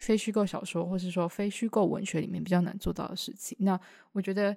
[0.00, 3.56] 非虚构小说，或是说非虚构文学里面比较难做到的事情。
[3.60, 3.78] 那
[4.12, 4.56] 我觉得，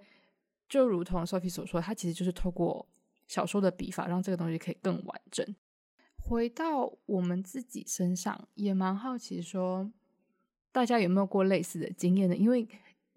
[0.67, 2.87] 就如同 Sophie 所说，它其实就是透过
[3.27, 5.45] 小说的笔法，让这个东西可以更完整。
[6.15, 9.91] 回到我们自己身上，也蛮好奇说，
[10.71, 12.35] 大家有没有过类似的经验呢？
[12.35, 12.65] 因为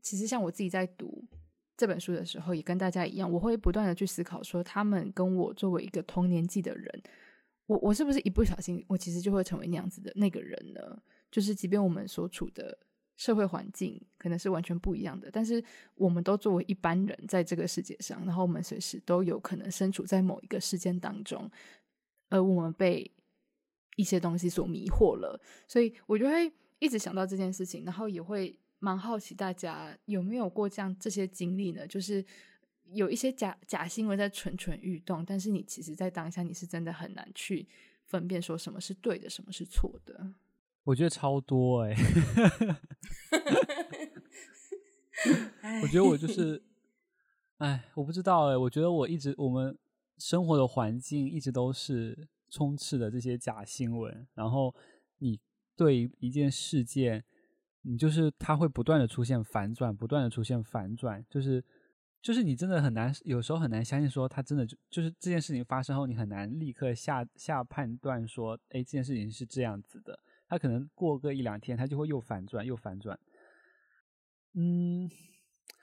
[0.03, 1.25] 其实像我自己在读
[1.77, 7.03] 这本书的时候，也跟大家一样，我会不断的去思考说，他们跟我作为一个同年纪的人，
[7.67, 11.01] 我我是不是一不小心，我其实就会成为那样子的那个人呢？
[11.37, 12.79] 就是，即便我们所处的
[13.15, 15.63] 社会环境可能是完全不一样的，但是
[15.95, 21.51] 我们都作为一般人在这个世界上，然后我们随时都有可能身处在某一个事件当中，
[22.31, 23.13] 而我们被
[23.97, 31.87] 一些东西所迷惑了，所以我就会一直想到这件事情，然后也会蛮好奇大家有没有过这样这些经历呢？
[31.87, 32.25] 就是
[32.93, 37.69] 有一些假假新闻在蠢蠢欲动，但是你其实，在当下你是真的很难去
[38.07, 40.33] 分辨说什么是对的，什么是错的。
[40.87, 42.77] 我觉得超多哎、欸，
[45.83, 46.63] 我觉得我就是，
[47.59, 49.77] 哎，我不知道哎、欸，我觉得我一直我们
[50.17, 54.73] 生活的环境一直都是充斥的这些假新闻，然后
[55.19, 55.41] 你
[55.75, 57.25] 对一件事件，
[57.83, 61.65] 你就是它会不断的出现反转，不断的出现反转，就是
[62.23, 70.21] 就是你真的很难，有时候很难相信说它真的就就是这件事情发生后，你很难立刻下下判断说，哎，这件事情是这样子的。
[70.49, 73.19] 他可能过个一两天，它就会又反转又反转。
[74.55, 75.11] 嗯，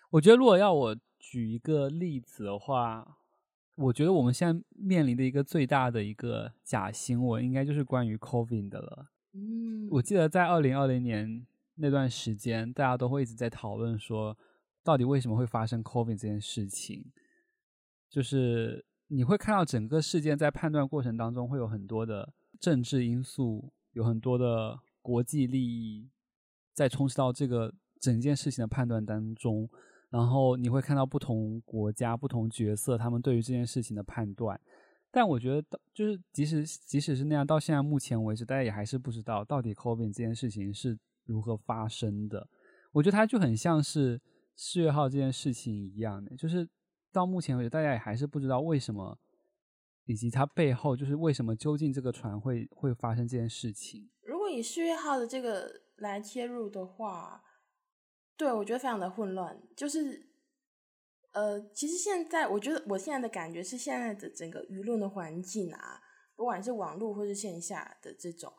[0.10, 3.17] 我觉得如果要我举一个例子的话，
[3.76, 9.08] 我觉得我们现在面临的一个最大的一个假新闻，应该就是关于 COVID 的了。
[9.34, 11.45] 嗯，我记得在二零二零年
[11.76, 14.38] 那段时间，大家都会一直在讨论说，
[14.84, 17.06] 到底为什么会发生 COVID 这件事情？
[18.10, 26.08] 就是你会看到整个事件在判断过程当中会有很多的政治因素，有很多的国际利益
[26.73, 29.67] 在充斥到这个整件事情的判断当中，
[30.10, 34.60] 然后你会看到不同国家、不同角色他们对于这件事情的判断。
[35.10, 42.47] 但我觉得，就是即使即使是那样，到现在目前为止，大家也还是不知道到底 COVID 这件事情是如何发生的。
[42.91, 44.21] 我觉得它就很像是
[44.56, 46.67] 四月号这件事情一样的，就是。
[47.13, 49.15] 到目前为止，大家也还是不知道为什么，
[50.05, 54.09] 以及它背后就是为什么究竟这个船会会发生这件事情。
[54.21, 57.43] 如果以世越号的这个来切入的话，
[58.35, 59.61] 对，我觉得非常的混乱。
[59.75, 60.29] 就是，
[61.31, 66.01] 呃，其实现在我觉得我现在的感觉是，现在的整个舆论的环境啊，
[66.35, 68.51] 不管是网络或是线下的这种，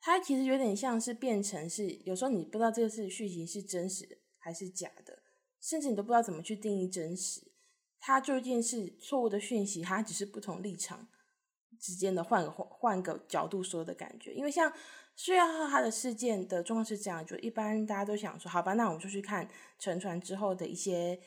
[0.00, 5.22] 它其实有点像是变成是，有时候你不知道这个是讯息是真实还是假的，
[5.60, 7.52] 甚至你都不知道怎么去定义真实。
[8.06, 11.08] 它究竟是错误的讯息，它只是不同立场
[11.76, 14.32] 之间的换个换换个角度说的感觉。
[14.32, 14.72] 因为像
[15.16, 19.48] 世越号它的事件的状况是这样，就一般大家都想说，好吧，那我们就去看
[19.80, 21.18] 沉船之后的一些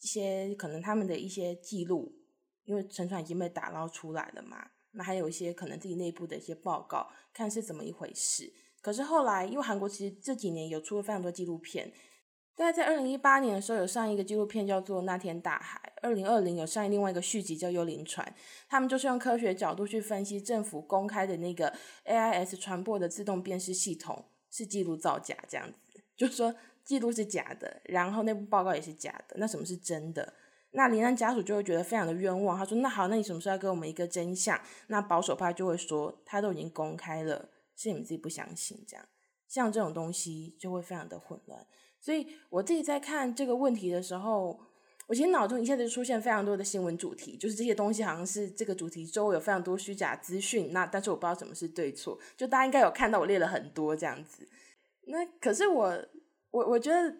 [0.00, 2.12] 一些可能他们的一些记录，
[2.64, 4.72] 因为沉船已经被打捞出来了嘛。
[4.90, 8.52] 那还有一些可能自己内部的一些报告，看是怎么一回事。
[8.80, 11.92] 可是后来，因为韩国其实这几年有出了非常多纪录片。
[12.54, 15.80] 大概在二零一八年的时候，有上一个纪录片叫做《那天大海》。
[16.02, 18.26] 二零二零有上映另外一个续集叫《幽灵船》，
[18.68, 21.72] 他们就是用科学角度去分析政府公开的那个
[22.04, 25.78] AIS 船舶的自动辨识系统是记录造假，这样子，
[26.16, 29.36] 就说记录是假的，然后内部报告也是假的。
[29.38, 30.34] 那什么是真的？
[30.72, 32.56] 那罹难家属就会觉得非常的冤枉。
[32.56, 39.06] 他说：“那好，那你什么时候要给我们一个真相？”那保守派就会说：“他都已经公开了，是你们自己不相信。”这样，
[39.46, 41.66] 像这种东西就会非常的混乱。
[42.00, 44.58] 所以我自己在看这个问题的时候，
[45.12, 54.48] 我其实脑中一下子出现非常多的新闻主题，就是这些东西好像是这个主题周围有非常多虚假资讯，那但是我不知道什么是对错，就大家应该有看到我列了很多这样子。
[55.08, 56.02] 那可是我
[56.50, 57.10] 我我觉得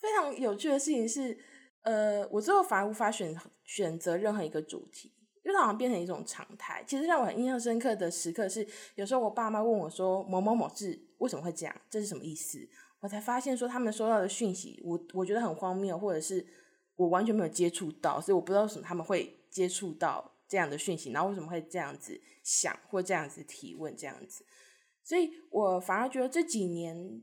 [0.00, 1.36] 非常有趣的事情是，
[1.82, 5.12] 呃，我最后反而无法选选择任何一个主题，
[5.42, 6.84] 因为它好像变成一种常态。
[6.86, 12.60] 其实让我很印象深刻的时刻是，有时候我爸妈问我说某某某字为什么会这样，这是什么意思？
[13.00, 16.46] 我才发现说，他们收到的讯息，我我觉得很荒谬，或者是
[16.96, 24.44] 我完全没有接触到，所以我不知道什么他们会接触到这样的讯息，然后为什么会这样子想或这样子提问这样子，
[25.02, 27.22] 所以我反而觉得这几年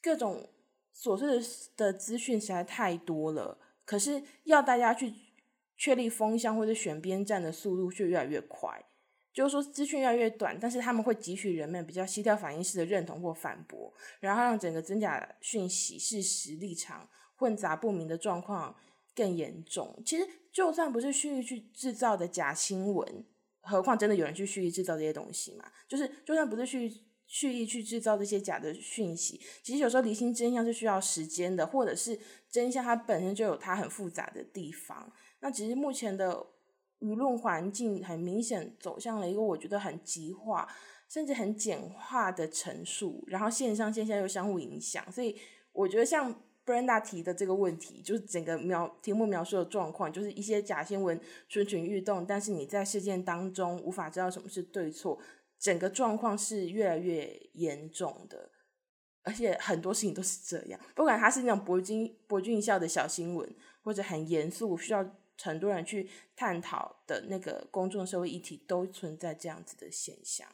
[0.00, 0.48] 各种
[0.94, 1.42] 琐碎的
[1.76, 5.12] 的资讯实在太多了，可是要大家去
[5.76, 8.84] 确立风向或者选边站的速度却越来越快。
[9.32, 18.74] 就是说，资讯越来越短，但是他们会汲取人们比较膝跳反应式的认同或反驳，然后让整个真假讯息、事实立场混杂不明的状况
[19.16, 20.00] 更严重。
[20.06, 23.24] 其实，就算不是蓄意去制造的假新闻，
[23.62, 25.64] 何况真的有人去蓄意制造这些东西嘛？
[25.88, 35.10] 就是，就算不是蓄意蓄意去制造这些假的讯息，其实有时候厘清真相是需要时间的，或者是真相它本身就有它很复杂的地方。
[35.40, 36.46] 那其实目前的。
[37.00, 40.66] 舆论环境很明显走向了一个我觉得很极化，
[41.10, 45.36] 甚至很简化的陈述，然后线上线下又相互影响，所以
[45.72, 46.34] 我觉得像
[46.66, 55.18] Brenda 提的这个问题，就是整个描题目描述的状况，就是一些假新闻蠢蠢欲动，但是你在事件当中无法知道什么是对错，
[55.58, 58.50] 整个状况是越来越严重的，
[59.22, 65.08] 而且很多事情都是这样，不管它是那种博君博君一笑的小新闻，或者很严肃需要。
[65.42, 70.48] 很多人去探讨的那个公众社会议题，都存在这样子的现象，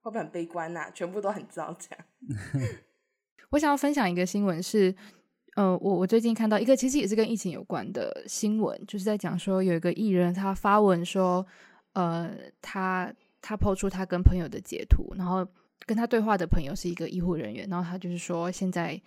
[0.00, 0.90] 会不会很悲观呐、啊？
[0.94, 2.06] 全部都很糟这样。
[3.52, 4.94] 我想要分享一个新闻是，
[5.54, 11.46] 呃，我我最近看到一个其实也是跟疫情有关的新闻，就是在讲说有一个艺人他发文说，
[11.92, 15.46] 呃，他他抛出他跟朋友的截图，然后
[15.86, 19.00] 跟他对话的朋友是一个医护人员，然后他就是说现在。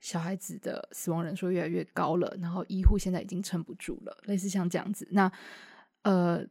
[0.00, 5.08] 小孩子的死亡人数越来越高了，然后医护现在已经撑不住了，类似像这样子。
[5.12, 5.32] 那
[6.02, 6.44] 呃，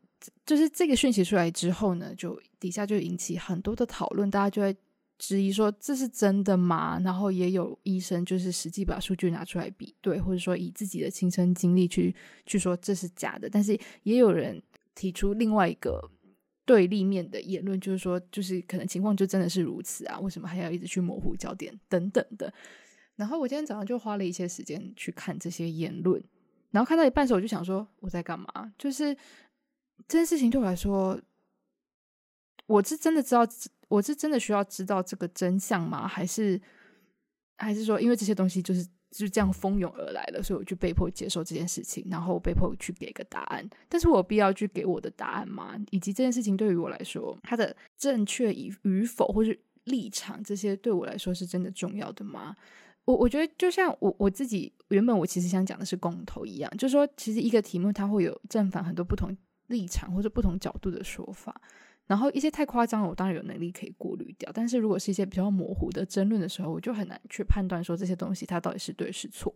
[0.43, 4.75] 就是这个讯息出来之后呢，就底下就引起很多的讨论，大家就会
[5.17, 6.99] 质疑说这是真的吗？
[7.03, 12.13] 然后也有医生就是实际把数据拿出来比对，或者说以自己的亲身经历去
[12.45, 13.49] 去说这是假的。
[13.49, 14.61] 但是也有人
[14.95, 16.11] 提出另外一个
[16.65, 20.19] 对立面的言论，就是说就是可能情况就真的是如此啊？
[20.19, 22.53] 为什么还要一直去模糊焦点等等的？
[23.15, 26.21] 然后我今天早上就花了一些时间去看这些言论，
[26.71, 28.73] 然后看到一半时候，我就想说我在干嘛？
[28.77, 29.15] 就是
[30.07, 31.21] 这件事情对我来说，
[32.65, 33.45] 我是真的知道，
[33.87, 36.07] 我是真的需要知道这个真相吗？
[36.07, 36.59] 还是
[37.57, 43.67] 还是说，因为这些东西就是就这样蜂拥而来了，所以我就被迫接受这件事情，然后被迫去给个答案？
[43.87, 45.75] 但是我有必要去给我的答案吗？
[45.91, 52.55] 以及这件事情对于我来说，它的正确与与否，或是立场，这些对我来说是真的重要的吗？
[53.05, 59.35] 我我觉得就像我我自己原本我其实想讲的是公投一样，就是说其实一个题目它会有正反很多不同
[59.67, 61.61] 立场或者不同角度的说法，
[62.05, 69.53] 然后一些太夸张，我当然有能力可以过滤掉，但是如果是一些比较模糊的争论的时候，我就很难去判断说这些东西它到底是对是错，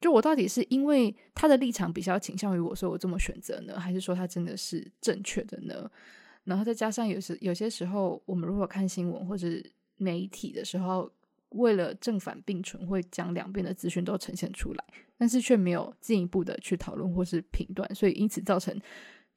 [0.00, 5.90] 就我到底是因为他的立场比较倾向于我，所以我这么选择呢，还是说他真的是正确的呢？
[6.44, 9.46] 然后再加上有时有些时候我们如果看新闻或者
[9.96, 11.10] 媒体的时候。
[11.54, 14.84] 为了正反并存，会将两边的资讯都呈现出来，
[15.18, 18.72] 但是却没有进一步的去讨论或是评断，所以因此造成，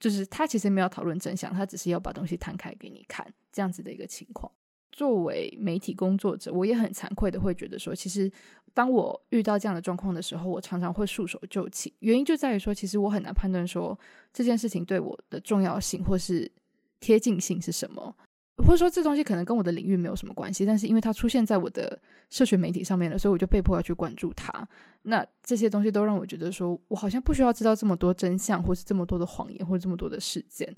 [0.04, 4.51] 就是他其实没有讨论真相，他只是要把东西摊开给你看，这样子的一个情况。
[4.91, 8.30] 作为媒体工作者，我也很惭愧的会觉得说，其实
[8.74, 13.97] 当我遇到这样的状况的时候，我常常会束手就擒，原因就在于说，其实我很难判断说
[14.34, 16.51] 这件事情对我的重要性或是
[16.99, 18.14] 贴近性是什么。
[18.58, 21.99] 或者说这东西可能跟我的领域没有什么关系，但是因为它出现在我的
[22.30, 24.68] 社群媒体上面了，所以我就被迫要去关注它。
[25.01, 30.74] 那这些东西都让我觉得说，我好像不需要知道这么多真相，或是这么多的谎言，或者这么多的事件。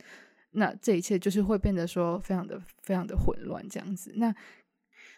[0.52, 4.14] 那这一切就是会变得说非常的非常的混乱这样子。
[4.16, 4.34] 那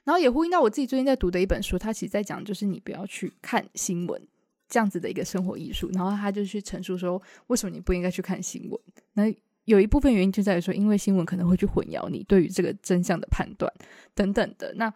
[0.04, 4.20] 然后也呼应到我自己最近在读的一本书，它其实在讲就是你不要去看新闻
[4.68, 5.92] 这样子的一个生活艺术。
[5.94, 8.82] 然后他就去陈述说，为什么你不应该去看新闻？
[9.14, 9.32] 那
[9.68, 13.70] 有一部分原因就在于说，因为新闻可能会去混淆你对于这个真相的判断
[14.16, 14.74] 等等的。
[14.76, 14.92] 那，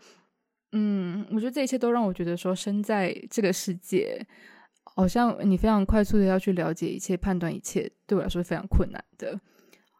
[0.71, 4.25] 嗯，我觉得这一切都让我觉得说，身在这个世界，
[4.95, 9.37] 好像你非常快速的要去了解一切、判断一切，对我来说是非常困难的。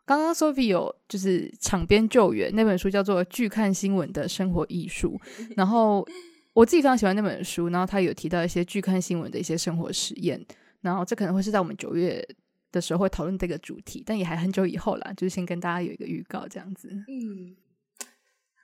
[0.06, 5.20] 刚刚 Sophie 有就是场边救援那本书叫做《拒看新闻的生活艺术》，
[5.58, 6.08] 然后
[6.54, 10.42] 我自己非常喜欢那本书，然后他有提到一些拒看新闻的一些生活实验，
[10.80, 12.26] 然后这可能会是在我们九月。
[12.72, 16.90] 的时候会讨论这个主题，但也还很久以后啦，就是先跟大家有一个预告这样子。
[17.08, 17.58] 嗯，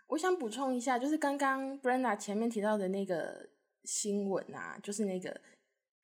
[0.07, 3.49] 我想补充一下，就是刚刚 Brenda 前面提到的那个
[3.83, 5.41] 新闻啊，就是那个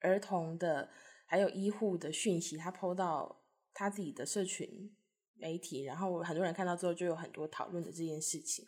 [0.02, 0.90] 儿童的
[1.26, 3.44] 还有医护的讯息，他 PO 到
[3.74, 4.94] 他自己的社群
[5.36, 8.66] 媒体，然后很多人看到之后就有很多讨论的这件事情。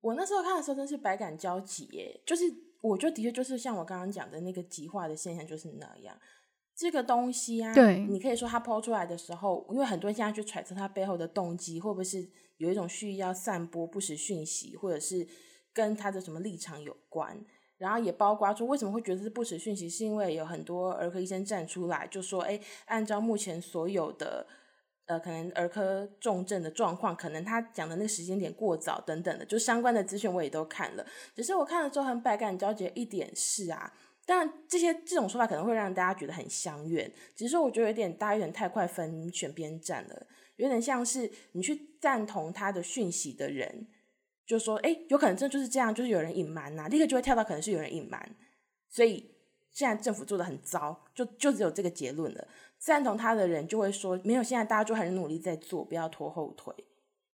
[0.00, 2.44] 我那时候看的时候真是百感交集耶，就是
[2.80, 6.16] 我就的确就是像我刚刚讲的那个极化的现象就是那样。
[6.76, 15.26] 这个东西啊，对，你可以说他抛出来的时候，因为很多人现在去揣测他背后的动机，会不会是有一种蓄意要散播不实讯息，或者是
[15.72, 17.42] 跟他的什么立场有关？
[17.78, 24.46] 然后也包括说，为什么会觉得是不实讯息，是因为有很多儿科医生站出来就说，哎，按照目前所有的
[25.06, 33.92] 呃，可能儿科重症的状况，可能他讲的那个时间点过早等等的，就相关的资讯我也都看了，只是我看了之后很百感交集一点是啊。
[34.28, 37.08] 但，这些这种说法可能会让大家觉得很相怨。
[37.36, 43.86] 只是说，我觉得有点大，有点太快分选边站了，有点像是你去赞同他的讯息的人，
[44.44, 48.34] 就说：“哎，有可能真的就是这样，就是有人隐瞒呐。”立刻就会跳到可能是有人隐瞒，
[48.88, 49.30] 所以
[49.70, 52.48] 现在政府做的很糟，就就只有这个结论了。
[52.78, 56.74] 赞同他的人就会说：“没有，现在大家就很努力在做，不要拖后腿，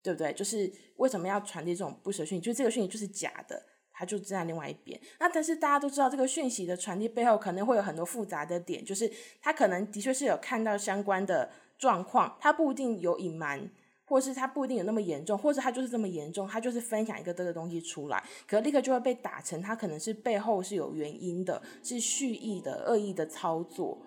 [0.02, 0.34] 对不对？
[0.34, 2.42] 就是为什么要传递这种不实讯息？
[2.42, 3.64] 就这个讯息就是假的。”
[4.00, 13.70] 他就站在另外一边，那但是大家都知道，这个讯息的传递背后可能会有很多复杂的点，就是他可能的确是有看到相关的状况，他不一定有隐瞒，
[14.06, 23.98] 或是他不一定有那么严重，或是他就是这么严重，他就是分享一个这个东西出来，可立刻就会被打成他可能是背后是有原因的，是蓄意的、恶意的操作。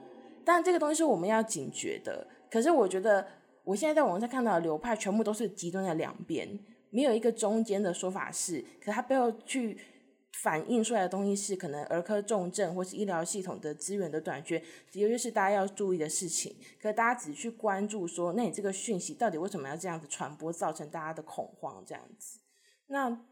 [0.43, 2.27] 但这个东西是我们要警觉的。
[2.51, 3.27] 可是我觉得，
[3.63, 6.59] 我现在在网上看到的流派全部都是极端的两边。
[6.93, 9.77] 没有一个中间的说法是，可是它背后去
[10.43, 14.59] 反映出来的东西是，可能儿科重症或是医疗系统的资源的短缺，
[14.91, 16.55] 的确是大家要注意的事情。
[16.81, 22.39] 可是大家只去关注说，那你这个讯息到底为什么要这样子传播，造成大家的恐慌这样子？
[22.87, 23.25] 那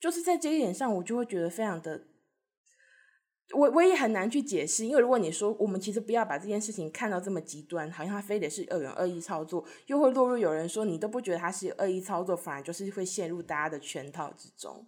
[0.00, 2.06] 就是在这一点上，我就会觉得非常的。
[3.52, 14.84] 我我也很难去解释，因为如果你说我们其实不要把这件事情看到这么极端，好像他非得是恶人恶意操作，又会落入有人说你都不觉得他是恶意操作，反而就是会陷入大家的圈套之中。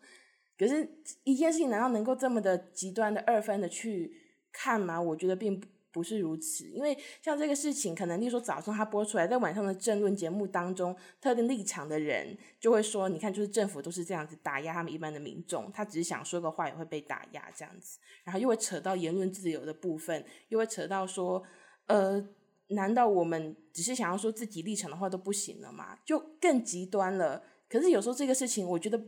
[0.59, 0.89] 可是，
[1.23, 4.13] 一件事情难道能够这么的极端的二分的去
[4.53, 5.01] 看吗？
[5.01, 21.43] 我觉得并不不是如此，因为像这个事情，可能例如说早上他播出来，在晚上的政论节目当中，特定立场的人就会说：“你看，就是政府都是这样子打压他们一般的民众，他只是想说个话也会被打压这样子。”然后又会扯到言论自由的部分，又会扯到说
[21.89, 22.29] ：“呃，
[22.69, 27.43] 难道我们只是想要说自己立场的话都不行了吗？”就更极端了。
[27.69, 29.03] 可是有时候这个事情，我觉得。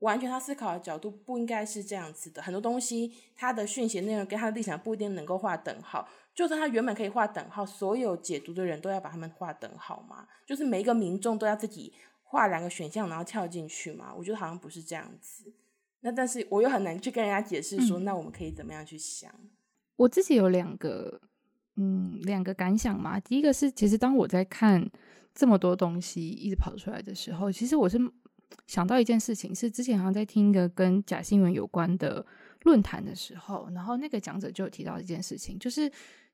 [0.00, 6.08] 完全他思考的角度不应该是这样子的，很多东西他的讯息内容跟他的立场不一定能够画等号。
[6.32, 10.28] 就算他原本可以画等号，所有解读的人都要把他们画等号吗？
[10.46, 11.92] 就是每一个民众都要自己
[12.22, 14.14] 画两个选项，然后跳进去吗？
[14.16, 15.52] 我觉得好像不是这样子。
[16.02, 19.34] 那但是我又很难去跟人家解释说，嗯、那我们可以怎么样去想？
[19.96, 21.20] 我自己有两个，
[21.74, 23.18] 嗯，两个感想嘛。
[23.18, 24.88] 第一个是，其实当我在看
[25.34, 27.98] 这么多东西一直跑出来的时候，其实我是。
[28.66, 32.24] 想到一件事情，是之前好像在听一个跟假新闻有关的
[32.64, 35.90] 论坛的时候，然后那个讲者就有提到一件事情，就是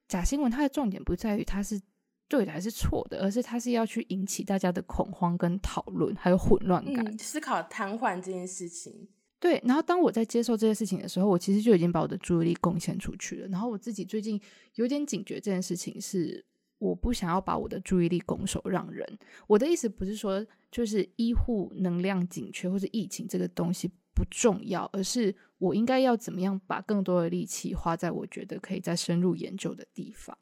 [0.08, 1.80] 假新闻它的重点不在于它是
[2.28, 9.08] 对的还是错的，而是它是要去引起大家的恐慌跟讨论，还有混乱感，嗯、思考瘫痪这件事情。
[9.38, 13.48] 对，然后当我在接受这件事情的时候，我其实就已经把我的注意力贡献出去了。
[13.48, 14.40] 然后我自己最近
[14.74, 16.44] 有点警觉，这件事情是。
[16.78, 19.06] 我不想要把我的注意力拱手让人。
[19.46, 20.44] 我的意思不是说，
[20.74, 30.36] 就是医护能量紧缺或者疫情这个东西不重要，而是我应该要怎么样把更多的力气花在我觉得可以再深入研究的地方。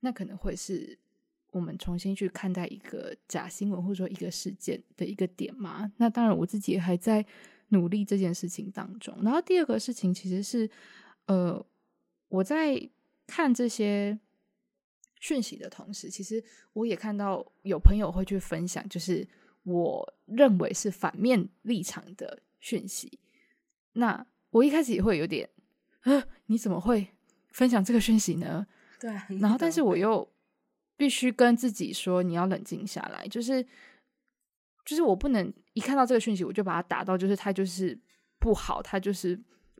[0.00, 0.98] 那可能会是
[1.52, 5.90] 我们重新去看待一个假新闻或者说一个事件的一个点嘛。
[5.96, 7.24] 那当然，我自己还在
[7.68, 9.16] 努力这件事情当中。
[9.22, 10.68] 然后第二个事情其实是，
[11.24, 11.64] 呃，
[12.28, 12.90] 我在
[13.26, 14.18] 看这些。
[15.20, 16.40] 讯息的同时，其实
[16.72, 19.26] 我也看到有朋友会去分享，就是
[19.68, 23.20] 我认为是反面立场的讯息。
[23.92, 25.48] 那我一开始也会有点，
[26.02, 27.08] 呃，你怎么会
[27.52, 28.66] 分享这个讯息呢？
[28.98, 29.10] 对。
[29.38, 30.28] 然后，但是我又
[30.96, 33.62] 必须跟自己说，你要冷静下来，就是，
[34.84, 37.98] 就是我不能一看到这个讯息，我就把它打到，就是它就是
[38.38, 39.38] 不好，它就是。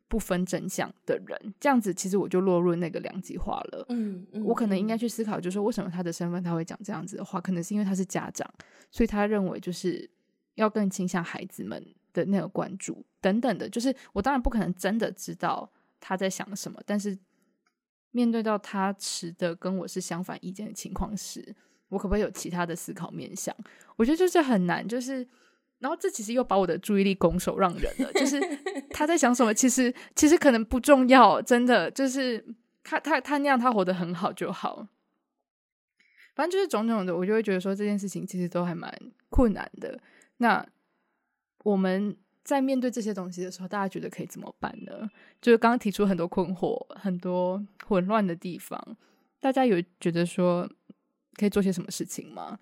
[0.09, 3.85] 不分真相的人，这样子其实我就落入那个两极化了。
[3.91, 7.39] 嗯，嗯，我可能应该去思考，就是说为什么他的身份他会讲这样子的话？
[7.41, 8.51] 可能是因为他是家长，
[8.91, 10.11] 所以他认为就是
[10.55, 11.85] 要更倾向孩子们
[12.15, 13.69] 的那个关注等等的。
[13.69, 17.17] 就是我当然不可能真的知道他在想什么，但是
[18.11, 21.55] 面对到他持的跟我是相反意见的情况时，
[21.91, 23.55] 我可不可以有其他的思考面向？
[23.97, 25.29] 我觉得就是很难，就是。
[25.81, 28.41] 然后这其实又把我的注意力拱手让人了，就是
[28.91, 32.45] 他在想什么，其实其实可能不重要，真的就是
[32.83, 34.89] 他他他那样他活得很好就好。
[36.35, 38.93] 反正就是种种的，我就会觉得说这件事情其实都还蛮
[39.29, 40.01] 困难的。
[40.37, 40.65] 那
[41.65, 45.11] 我们在面对这些东西的时候，大家觉得可以怎么办呢？
[45.43, 48.97] 就是刚刚提出很多困惑、很多混乱的地方，
[49.41, 50.71] 大家有觉得说
[51.35, 52.59] 可以做些什么事情吗？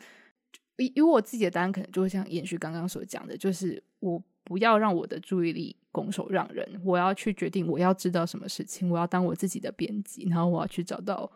[0.79, 11.31] 以以我自己的答案，可能就会像延续刚刚所讲的，就是我不要让我的注意力拱手让人，我要去决定我要知道什么事情，我要当我自己的编辑，然后我要去找到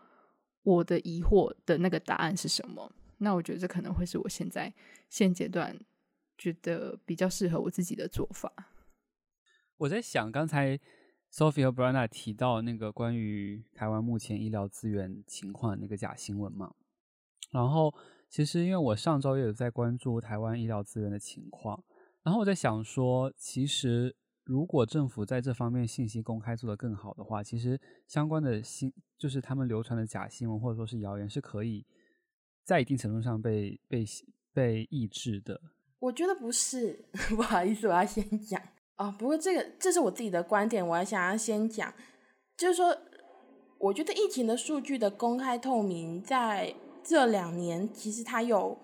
[0.62, 2.92] 我的疑惑的那个答案是什么。
[3.18, 4.72] 那我觉得这可能会是我现在
[5.08, 5.74] 现阶段
[6.36, 8.52] 觉得比较适合我自己的做法。
[9.78, 10.78] 我在想，刚才
[11.32, 16.74] Sophie 和 Brianna 提到那个关于台湾目前医疗资源情况的那个假新闻嘛，
[17.50, 17.94] 然后。
[18.30, 21.82] 其实，因为我上周也有在关注台湾医疗资源的情况，
[22.22, 24.14] 然后我在想说，其实
[24.44, 31.84] 如果政府在这方面信息公开做得更好的话，其实相关的新就是他们流传的假新闻或者说是谣言是可以
[32.64, 34.04] 在一定程度上被被
[34.54, 35.60] 被抑制的。
[35.98, 37.04] 我觉得不是，
[37.34, 38.62] 不好意思，我要先讲
[38.94, 39.14] 啊、哦。
[39.18, 41.92] 不过这个这是我自己的观点，我还想要先讲，
[42.56, 42.96] 就是说，
[43.80, 46.72] 我觉得疫情的数据的公开透明在。
[47.02, 48.78] 这两年其实他有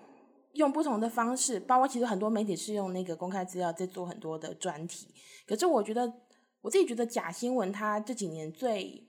[0.53, 5.07] 用不同的方式，包括其实很多媒体是用那个公开资料在做很多的专题。
[5.45, 6.11] 可是我觉得
[6.61, 9.07] 我自己觉得假新闻它这几年最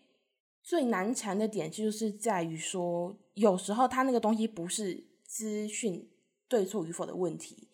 [0.63, 6.11] 最难缠的点，就是在于说，有时候它那个东西不是资讯
[6.47, 7.69] 对错与否的问题，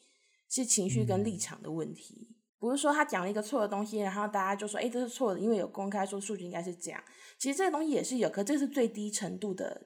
[0.48, 2.28] 是情绪跟立场的问题。
[2.58, 7.02] 不是说他讲了一个错的东西，然后大家就说，哎，这是错的，因为有公开说数据应该是这样。
[7.38, 9.82] 其实这个东西也是有，可这是最低程度的。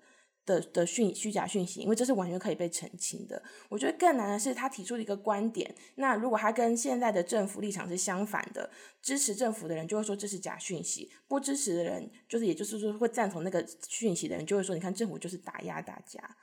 [0.49, 3.41] 的的讯虚假讯息，因为这是完全可以被澄清的。
[3.69, 8.71] 我觉得更难的是他提出了一个观点，那如果他跟现在的政府立场是相反的，
[9.03, 16.37] 支持政府的人就会说这是假讯息，不支持的人就是也就是说会赞同那个讯息的人就会说，你看政府就是打压大家。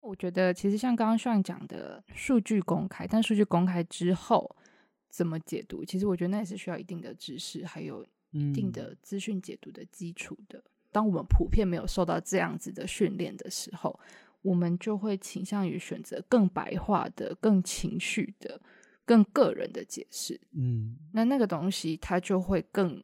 [0.00, 4.56] 我觉得其实像刚刚上讲的数据公开，但数据公开之后
[5.10, 10.62] 怎么解读，其实我觉得那也是需要一定的知识，还有一定的资讯解读的基础的。
[10.98, 14.00] 当我们普遍没有受到这样子的训练的时候，
[14.42, 18.60] 我们就会倾向于选择更白话的、更情绪的、
[19.04, 20.40] 更个人的解释。
[20.56, 23.00] 嗯，那那个东西它就会更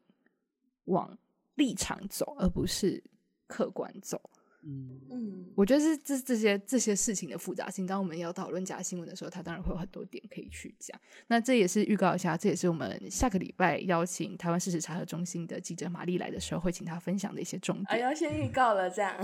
[0.87, 1.17] 往
[1.55, 3.01] 立场走，而不是
[3.47, 4.21] 客观走。
[4.67, 7.87] 嗯嗯，我觉得是这这些这些事情的复杂性。
[7.87, 10.99] 当我们要讨论假新闻的时候，它当然会有很多点可以去讲。
[11.27, 17.87] 那这也是预告一下，这也是我们下个礼拜邀请台湾事实查核中心的记者玛丽来的时候，会请她分享的一些重点。
[17.89, 19.15] 哎呀，先预告了这样。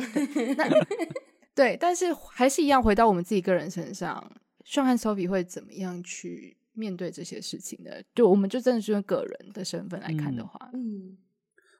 [0.57, 0.68] 那
[1.55, 4.30] 对，但是还是一样，回到我们自己个人身上
[4.66, 7.91] ，Sean 和 Sophie 会怎么样去面对这些事情呢？
[8.14, 11.16] 就我们就真的是用个人的身份来看的话，嗯，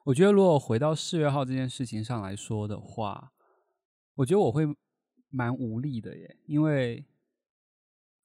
[0.05, 3.33] 我觉得如果回到四月号这件事情上来说的话。
[4.21, 4.67] 我觉得我会
[5.31, 7.03] 蛮无力的耶，因为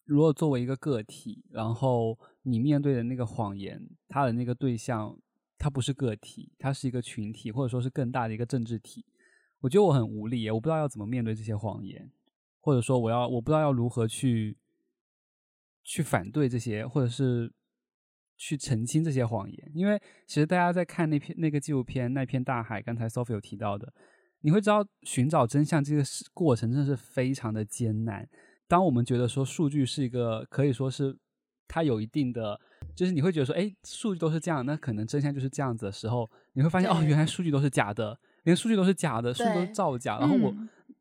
[0.03, 5.17] 如果作为一个个体，然后你面对的那个谎言，他的那个对象，
[5.57, 9.05] 他不是个体，他是一个群体，或者说是更大的一个政治体。
[9.61, 12.11] 我觉得我很无力耶，我不知道要怎么面对这些谎言，
[12.59, 14.57] 或者说我要我不知道要如何去
[15.81, 17.49] 去反对这些，或者是
[18.35, 19.71] 去澄清这些谎言。
[19.73, 23.93] 因为其实大家在看那篇那个纪录片《那片大海》，刚才 Sophie 有提到的。
[24.45, 28.29] 你会知道寻找真相这个过程真的是非常的艰难。
[28.67, 31.17] 当我们觉得说数据是一个可以说是
[31.67, 32.59] 它有一定的，
[32.93, 40.19] 就是你会觉得说，哎，数据都是这样，那可能真相就是这样子的时候，你会发现哦，原来数据都是假的，连数据都是假的，数据都是造假。
[40.19, 40.55] 然后我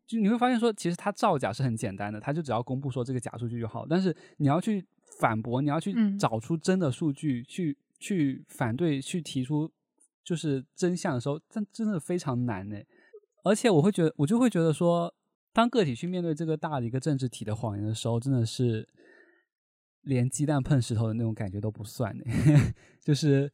[0.07, 3.84] 就你会发现说，其实它造假是很简单的，它就只要公布说这个假数据就好。
[3.86, 4.82] 但是你要去
[5.20, 9.70] 反驳，你要去找出真的数据，去去反对，去提出
[10.24, 12.78] 就是真相的时候，真真的非常难呢。
[13.45, 15.14] 而且我会觉得，我就会觉得说，
[15.53, 18.88] 当个体去面对这个大的一个政治体的谎言的时候，真的是
[20.03, 22.24] 连鸡蛋碰石头的那种感觉都不算的，
[23.05, 23.53] 就是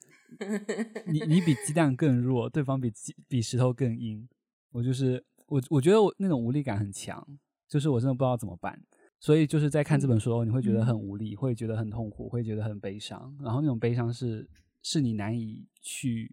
[1.06, 4.28] 你你比鸡蛋更弱，对方比鸡比石头更硬。
[4.72, 7.26] 我就是我，我觉得我那种无力感很强，
[7.68, 8.80] 就是我真的不知道怎么办。
[9.18, 13.36] 所以就是在看这本书你会觉得很无力，会觉得很痛苦，会觉得很悲伤。
[13.42, 14.48] 然后那种悲伤是
[14.82, 16.32] 是你难以去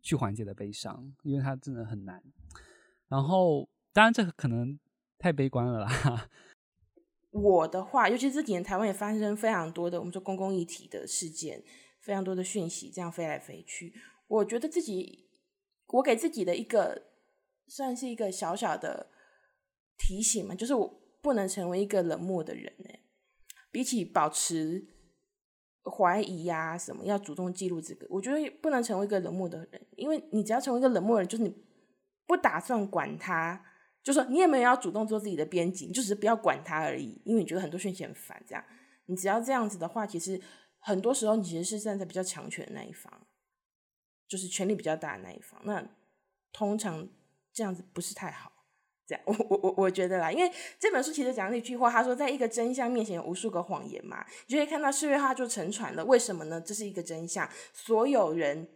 [0.00, 2.22] 去缓解的悲伤，因为它真的很难。
[3.10, 4.78] 然后，当然这个可能
[5.18, 6.30] 太悲观了啦。
[7.32, 11.62] 我的话，尤其这几年台湾也发生非常多的我们说公共议题的事件，
[12.00, 13.92] 非常多的讯息这样飞来飞去。
[14.28, 15.28] 我觉得自己，
[15.88, 17.02] 我给自己的一个
[17.66, 19.10] 算是一个小小的
[19.98, 22.72] 提醒嘛，就是我不能成为一个冷漠的人。
[22.88, 23.00] 哎，
[23.72, 24.86] 比起保持
[25.82, 31.52] 怀疑呀、什么，要主动记录这个，我觉得不能成为一个冷漠的人，因为你只要成为一个冷漠的人，就是你。
[32.30, 33.60] 不打算管他，
[34.04, 37.20] 就说你也没有要主动做自己的编辑，你，就只是不要管他而已。
[37.24, 38.64] 因为你觉得很多讯息很烦，这样
[39.06, 40.40] 你只要这样子的话，其实
[40.78, 43.12] 很多时候你其实是站在比较强权的那一方，
[44.28, 45.60] 就是权力比较大的那一方。
[45.64, 45.84] 那
[46.52, 47.08] 通常
[47.52, 48.52] 这样子不是太好。
[49.08, 56.04] 这样， 我我我我觉得啦，因为这本书其实讲了一句话，他说，在一个真相面前有无数个谎言嘛，你就可以看到四月号就沉船了。
[56.04, 56.60] 为什么呢？
[56.60, 58.68] 这是一个真相，所有人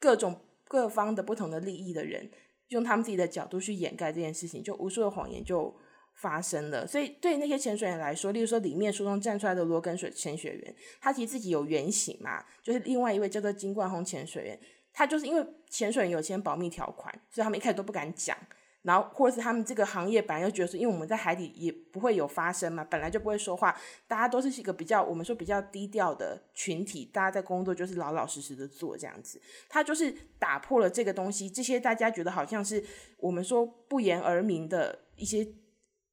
[0.00, 2.28] 各种各方的不同的利益的人。
[2.72, 5.74] 用他们自己的角度去掩盖这件事情，就无数的谎言就
[6.14, 6.86] 发生了。
[6.86, 14.60] 所以对那些潜水员来说，例如说里面书中站出来的罗根水潜水员，他其实自己有原型嘛，就是另外一位叫做金冠轰潜水员，
[14.92, 18.36] 他就是因为潜水员有签保密条款，所以他们一开始都不敢讲。
[18.82, 23.72] 然后，或者是他们这个行业本来就觉得说，因为我们在海底也不会有发声嘛，本来就不会说话，
[24.08, 29.40] 大家都是一个比较我们说比较低调的群体，大家在工作就是老老实实的做这样子。
[29.68, 32.84] 他就是打破了这个东西，这些大家觉得好像是
[33.18, 35.46] 我们说不言而明的一些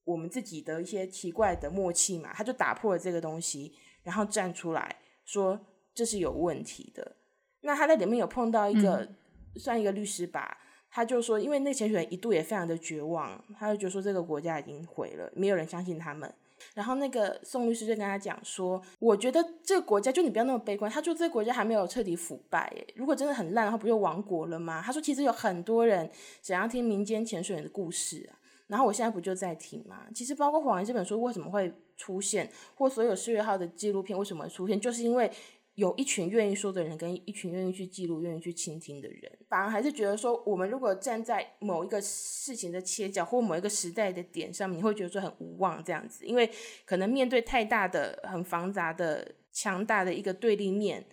[0.04, 5.60] 我们自己的一些奇怪的默契嘛，他就打破了这个东西，然后站出来说
[5.96, 7.16] 这是有问题的。
[7.62, 9.16] 那他在里面有碰到一个、嗯、
[9.56, 10.56] 算一个律师吧。
[10.92, 16.34] 他就说，因为那个潜水员一度也非常的绝望，他就觉得说这个国家已经毁了，没有人相信他们。
[16.74, 20.92] 然后那个宋律师就跟他讲说，我觉得这个国家就你不要那么悲观。
[20.92, 24.82] 他说这个国家还没有彻底腐败，如果真的很烂的话，不就亡国了吗？
[24.84, 26.10] 他说其实有很多人
[26.42, 28.36] 想要听民间潜水员的故事啊。
[28.68, 30.08] 然后我现在不就在听吗？
[30.14, 35.32] 其实包括《谎言》这本书为什么会出现，或所有四月号的纪录片为什么会出现，就是因为。
[35.80, 46.52] 有一群愿意说的人，跟一群愿意去记录、愿意去倾听的人，反而还是觉得说，我们如果站在某一个事情的切角，或某一个时代的点上面，你会觉得说很无望这样子，因为
[46.86, 51.06] 可能面对太大的、很繁杂的、强大的一个对立面，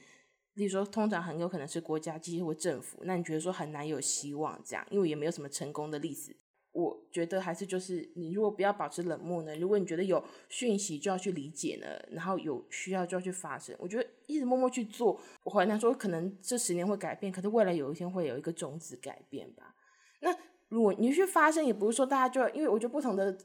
[0.55, 6.35] 例如说，通常很有可能是国家机构或政府，那你觉得说很难有希望这样，因为也没有什么成功的例子。
[6.77, 13.75] 我觉得还是就是，你如果不要保持冷漠呢，如果你觉得有讯息就要去理解呢，然后有需要就要去发声。
[13.79, 19.75] 我觉得一直默默去做，我很难说可能这十年会改变，可是未来有一天会有一个种子改变吧。
[20.21, 20.37] 那
[20.69, 23.39] 如果你去发声，也不是说大家就因为我觉得不同的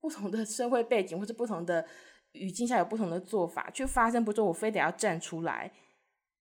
[0.00, 1.86] 不同的社会背景或者不同的
[2.32, 5.72] 语境下有不同的做法去发声，不是我非得要站出来。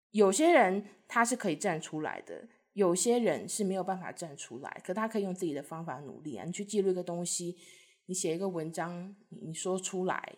[0.09, 6.45] 有些人他是可以站出来的，有些人是没有办法站出来，可他可以用自己的方法努力啊。
[6.45, 7.57] 你去记录一个东西，
[8.05, 10.37] 你写一个文章，你说出来，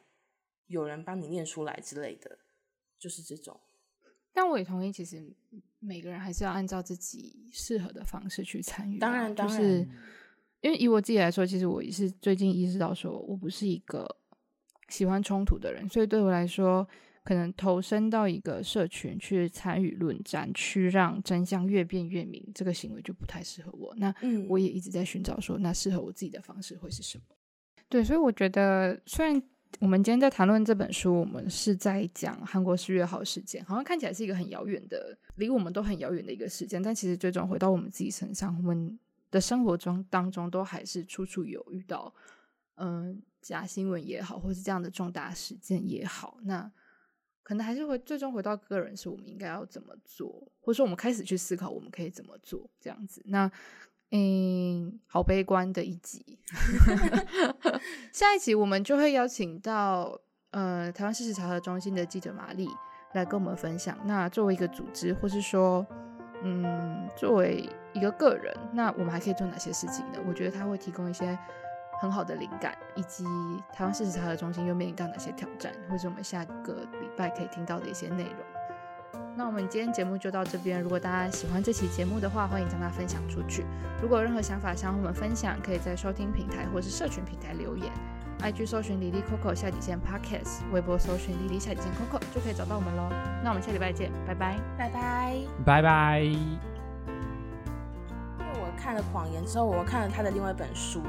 [0.67, 2.39] 有人帮你念出来之类的，
[2.97, 3.59] 就是这种。
[4.33, 5.23] 但我也同意，其实
[5.77, 8.97] 每个人还是要按照自己适合的方式去参与。
[8.97, 9.87] 当然，当然，就是
[10.61, 14.17] 因为以我自己来说，其实我也是最近意识到，说我不是一个
[14.89, 16.87] 喜欢冲突的人，所以对我来说，
[17.23, 23.93] 可能投身到一个社群去参与论战，去让真相越辩越明，这个行为就不太适合我。
[23.97, 24.13] 那
[24.47, 27.23] 我也一直在寻找说，那适合我自己的方式会是什么？
[27.89, 29.41] 对，所以我觉得虽然。
[29.79, 38.99] 我们今天在谈论这本书，我们是在讲韩国十月号事件，好像看起来是一个很遥远的，离我们都很遥远的一个事件，但其实最终回到我们自己身上，我们
[39.31, 42.13] 的生活中当中都还是处处有遇到，
[42.75, 46.71] 嗯、呃，假新闻也好，或是这样的重大事件也好，那
[47.43, 50.29] 可能还是会最终回到个人，是我们应该要怎么做，
[50.61, 53.51] 或者说我们开始去思考我们可以怎么做这样子，那。
[54.15, 56.37] 嗯，好悲观的一集。
[58.13, 60.21] 下一集我们就会邀请到
[60.51, 62.69] 呃台湾事实查核中心的记者玛丽
[63.15, 63.97] 来跟我们分享。
[64.05, 65.83] 那作为一个组织，或是说
[66.43, 70.19] 嗯作为一个个人，那我们还可以做哪些事情呢？
[70.27, 71.35] 我觉得他会提供一些
[71.99, 73.25] 很好的灵感，以及
[73.73, 76.85] 台湾事实查核中心又面临到哪些挑战，或是我们下个
[77.17, 79.21] 拜可以听到的一些内容。
[79.35, 80.79] 那我们今天节目就到这边。
[80.81, 83.65] 如果大家喜欢这期节目的话，欢迎将它分享出去。
[84.01, 87.91] 如果有任何想法想和我们分享，可以在收听平台或是社群平台留言。
[88.41, 93.09] IG 搜寻 Lily Coco 下底线 Podcast，微博搜寻 Lily 下底线 Coco 就可以找到我们喽。
[93.43, 95.35] 那我们下礼拜见，拜拜，拜拜，
[95.65, 96.19] 拜拜。
[96.19, 96.59] 因
[98.39, 101.01] 为我看了《谎言》之后，我看了他的另外一本书，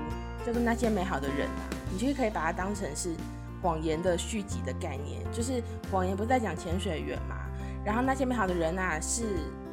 [0.47, 3.09] 就是《那些美好的人》啊，你就可以把它当成是
[3.65, 5.23] 《谎言》的续集的概念。
[5.33, 5.53] 就是
[5.91, 7.37] 《谎言》不是在讲潜水员嘛？
[7.83, 9.25] 然后那些美好的人啊，是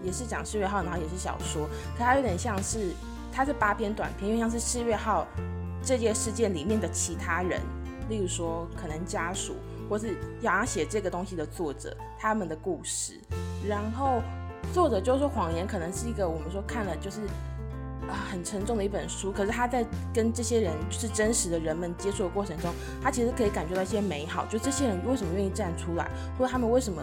[0.02, 1.68] 也是讲四月号，然后也是小说，
[1.98, 2.94] 可它有点像是，
[3.34, 5.28] 它是八篇短篇，因为像是四月号
[5.84, 7.60] 这件事件里面的其他人，
[8.08, 9.56] 例如说可能家属，
[9.90, 13.20] 或是想要写这个东西的作者他们的故事。
[13.68, 14.22] 然后
[14.74, 17.22] 作者就说谎言可能是一个我们说看了就是
[18.08, 27.02] 啊很沉重的一本书，可是他在跟这些人就是真实的人们接触的过程中，他其实可以感觉到一些美好，就这些人为什么愿意站出来，或者他们为什么。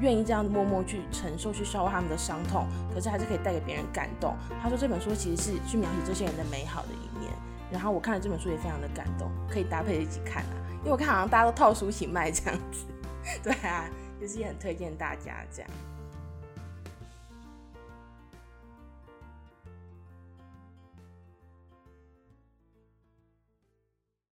[0.00, 4.36] 愿意这样默默去承受、去消化他们的伤痛，可是还是可以带给别人感动。
[4.60, 7.30] 他说这本书其实是去描写这些人的美好的一面。
[7.70, 10.52] 然后我看了这本书也非常的感动，可以搭配一起看啊。
[10.80, 12.84] 因为我看好像大家都套书一起卖这样子，
[13.40, 13.88] 对啊，
[14.20, 15.70] 就是也很推荐大家这样。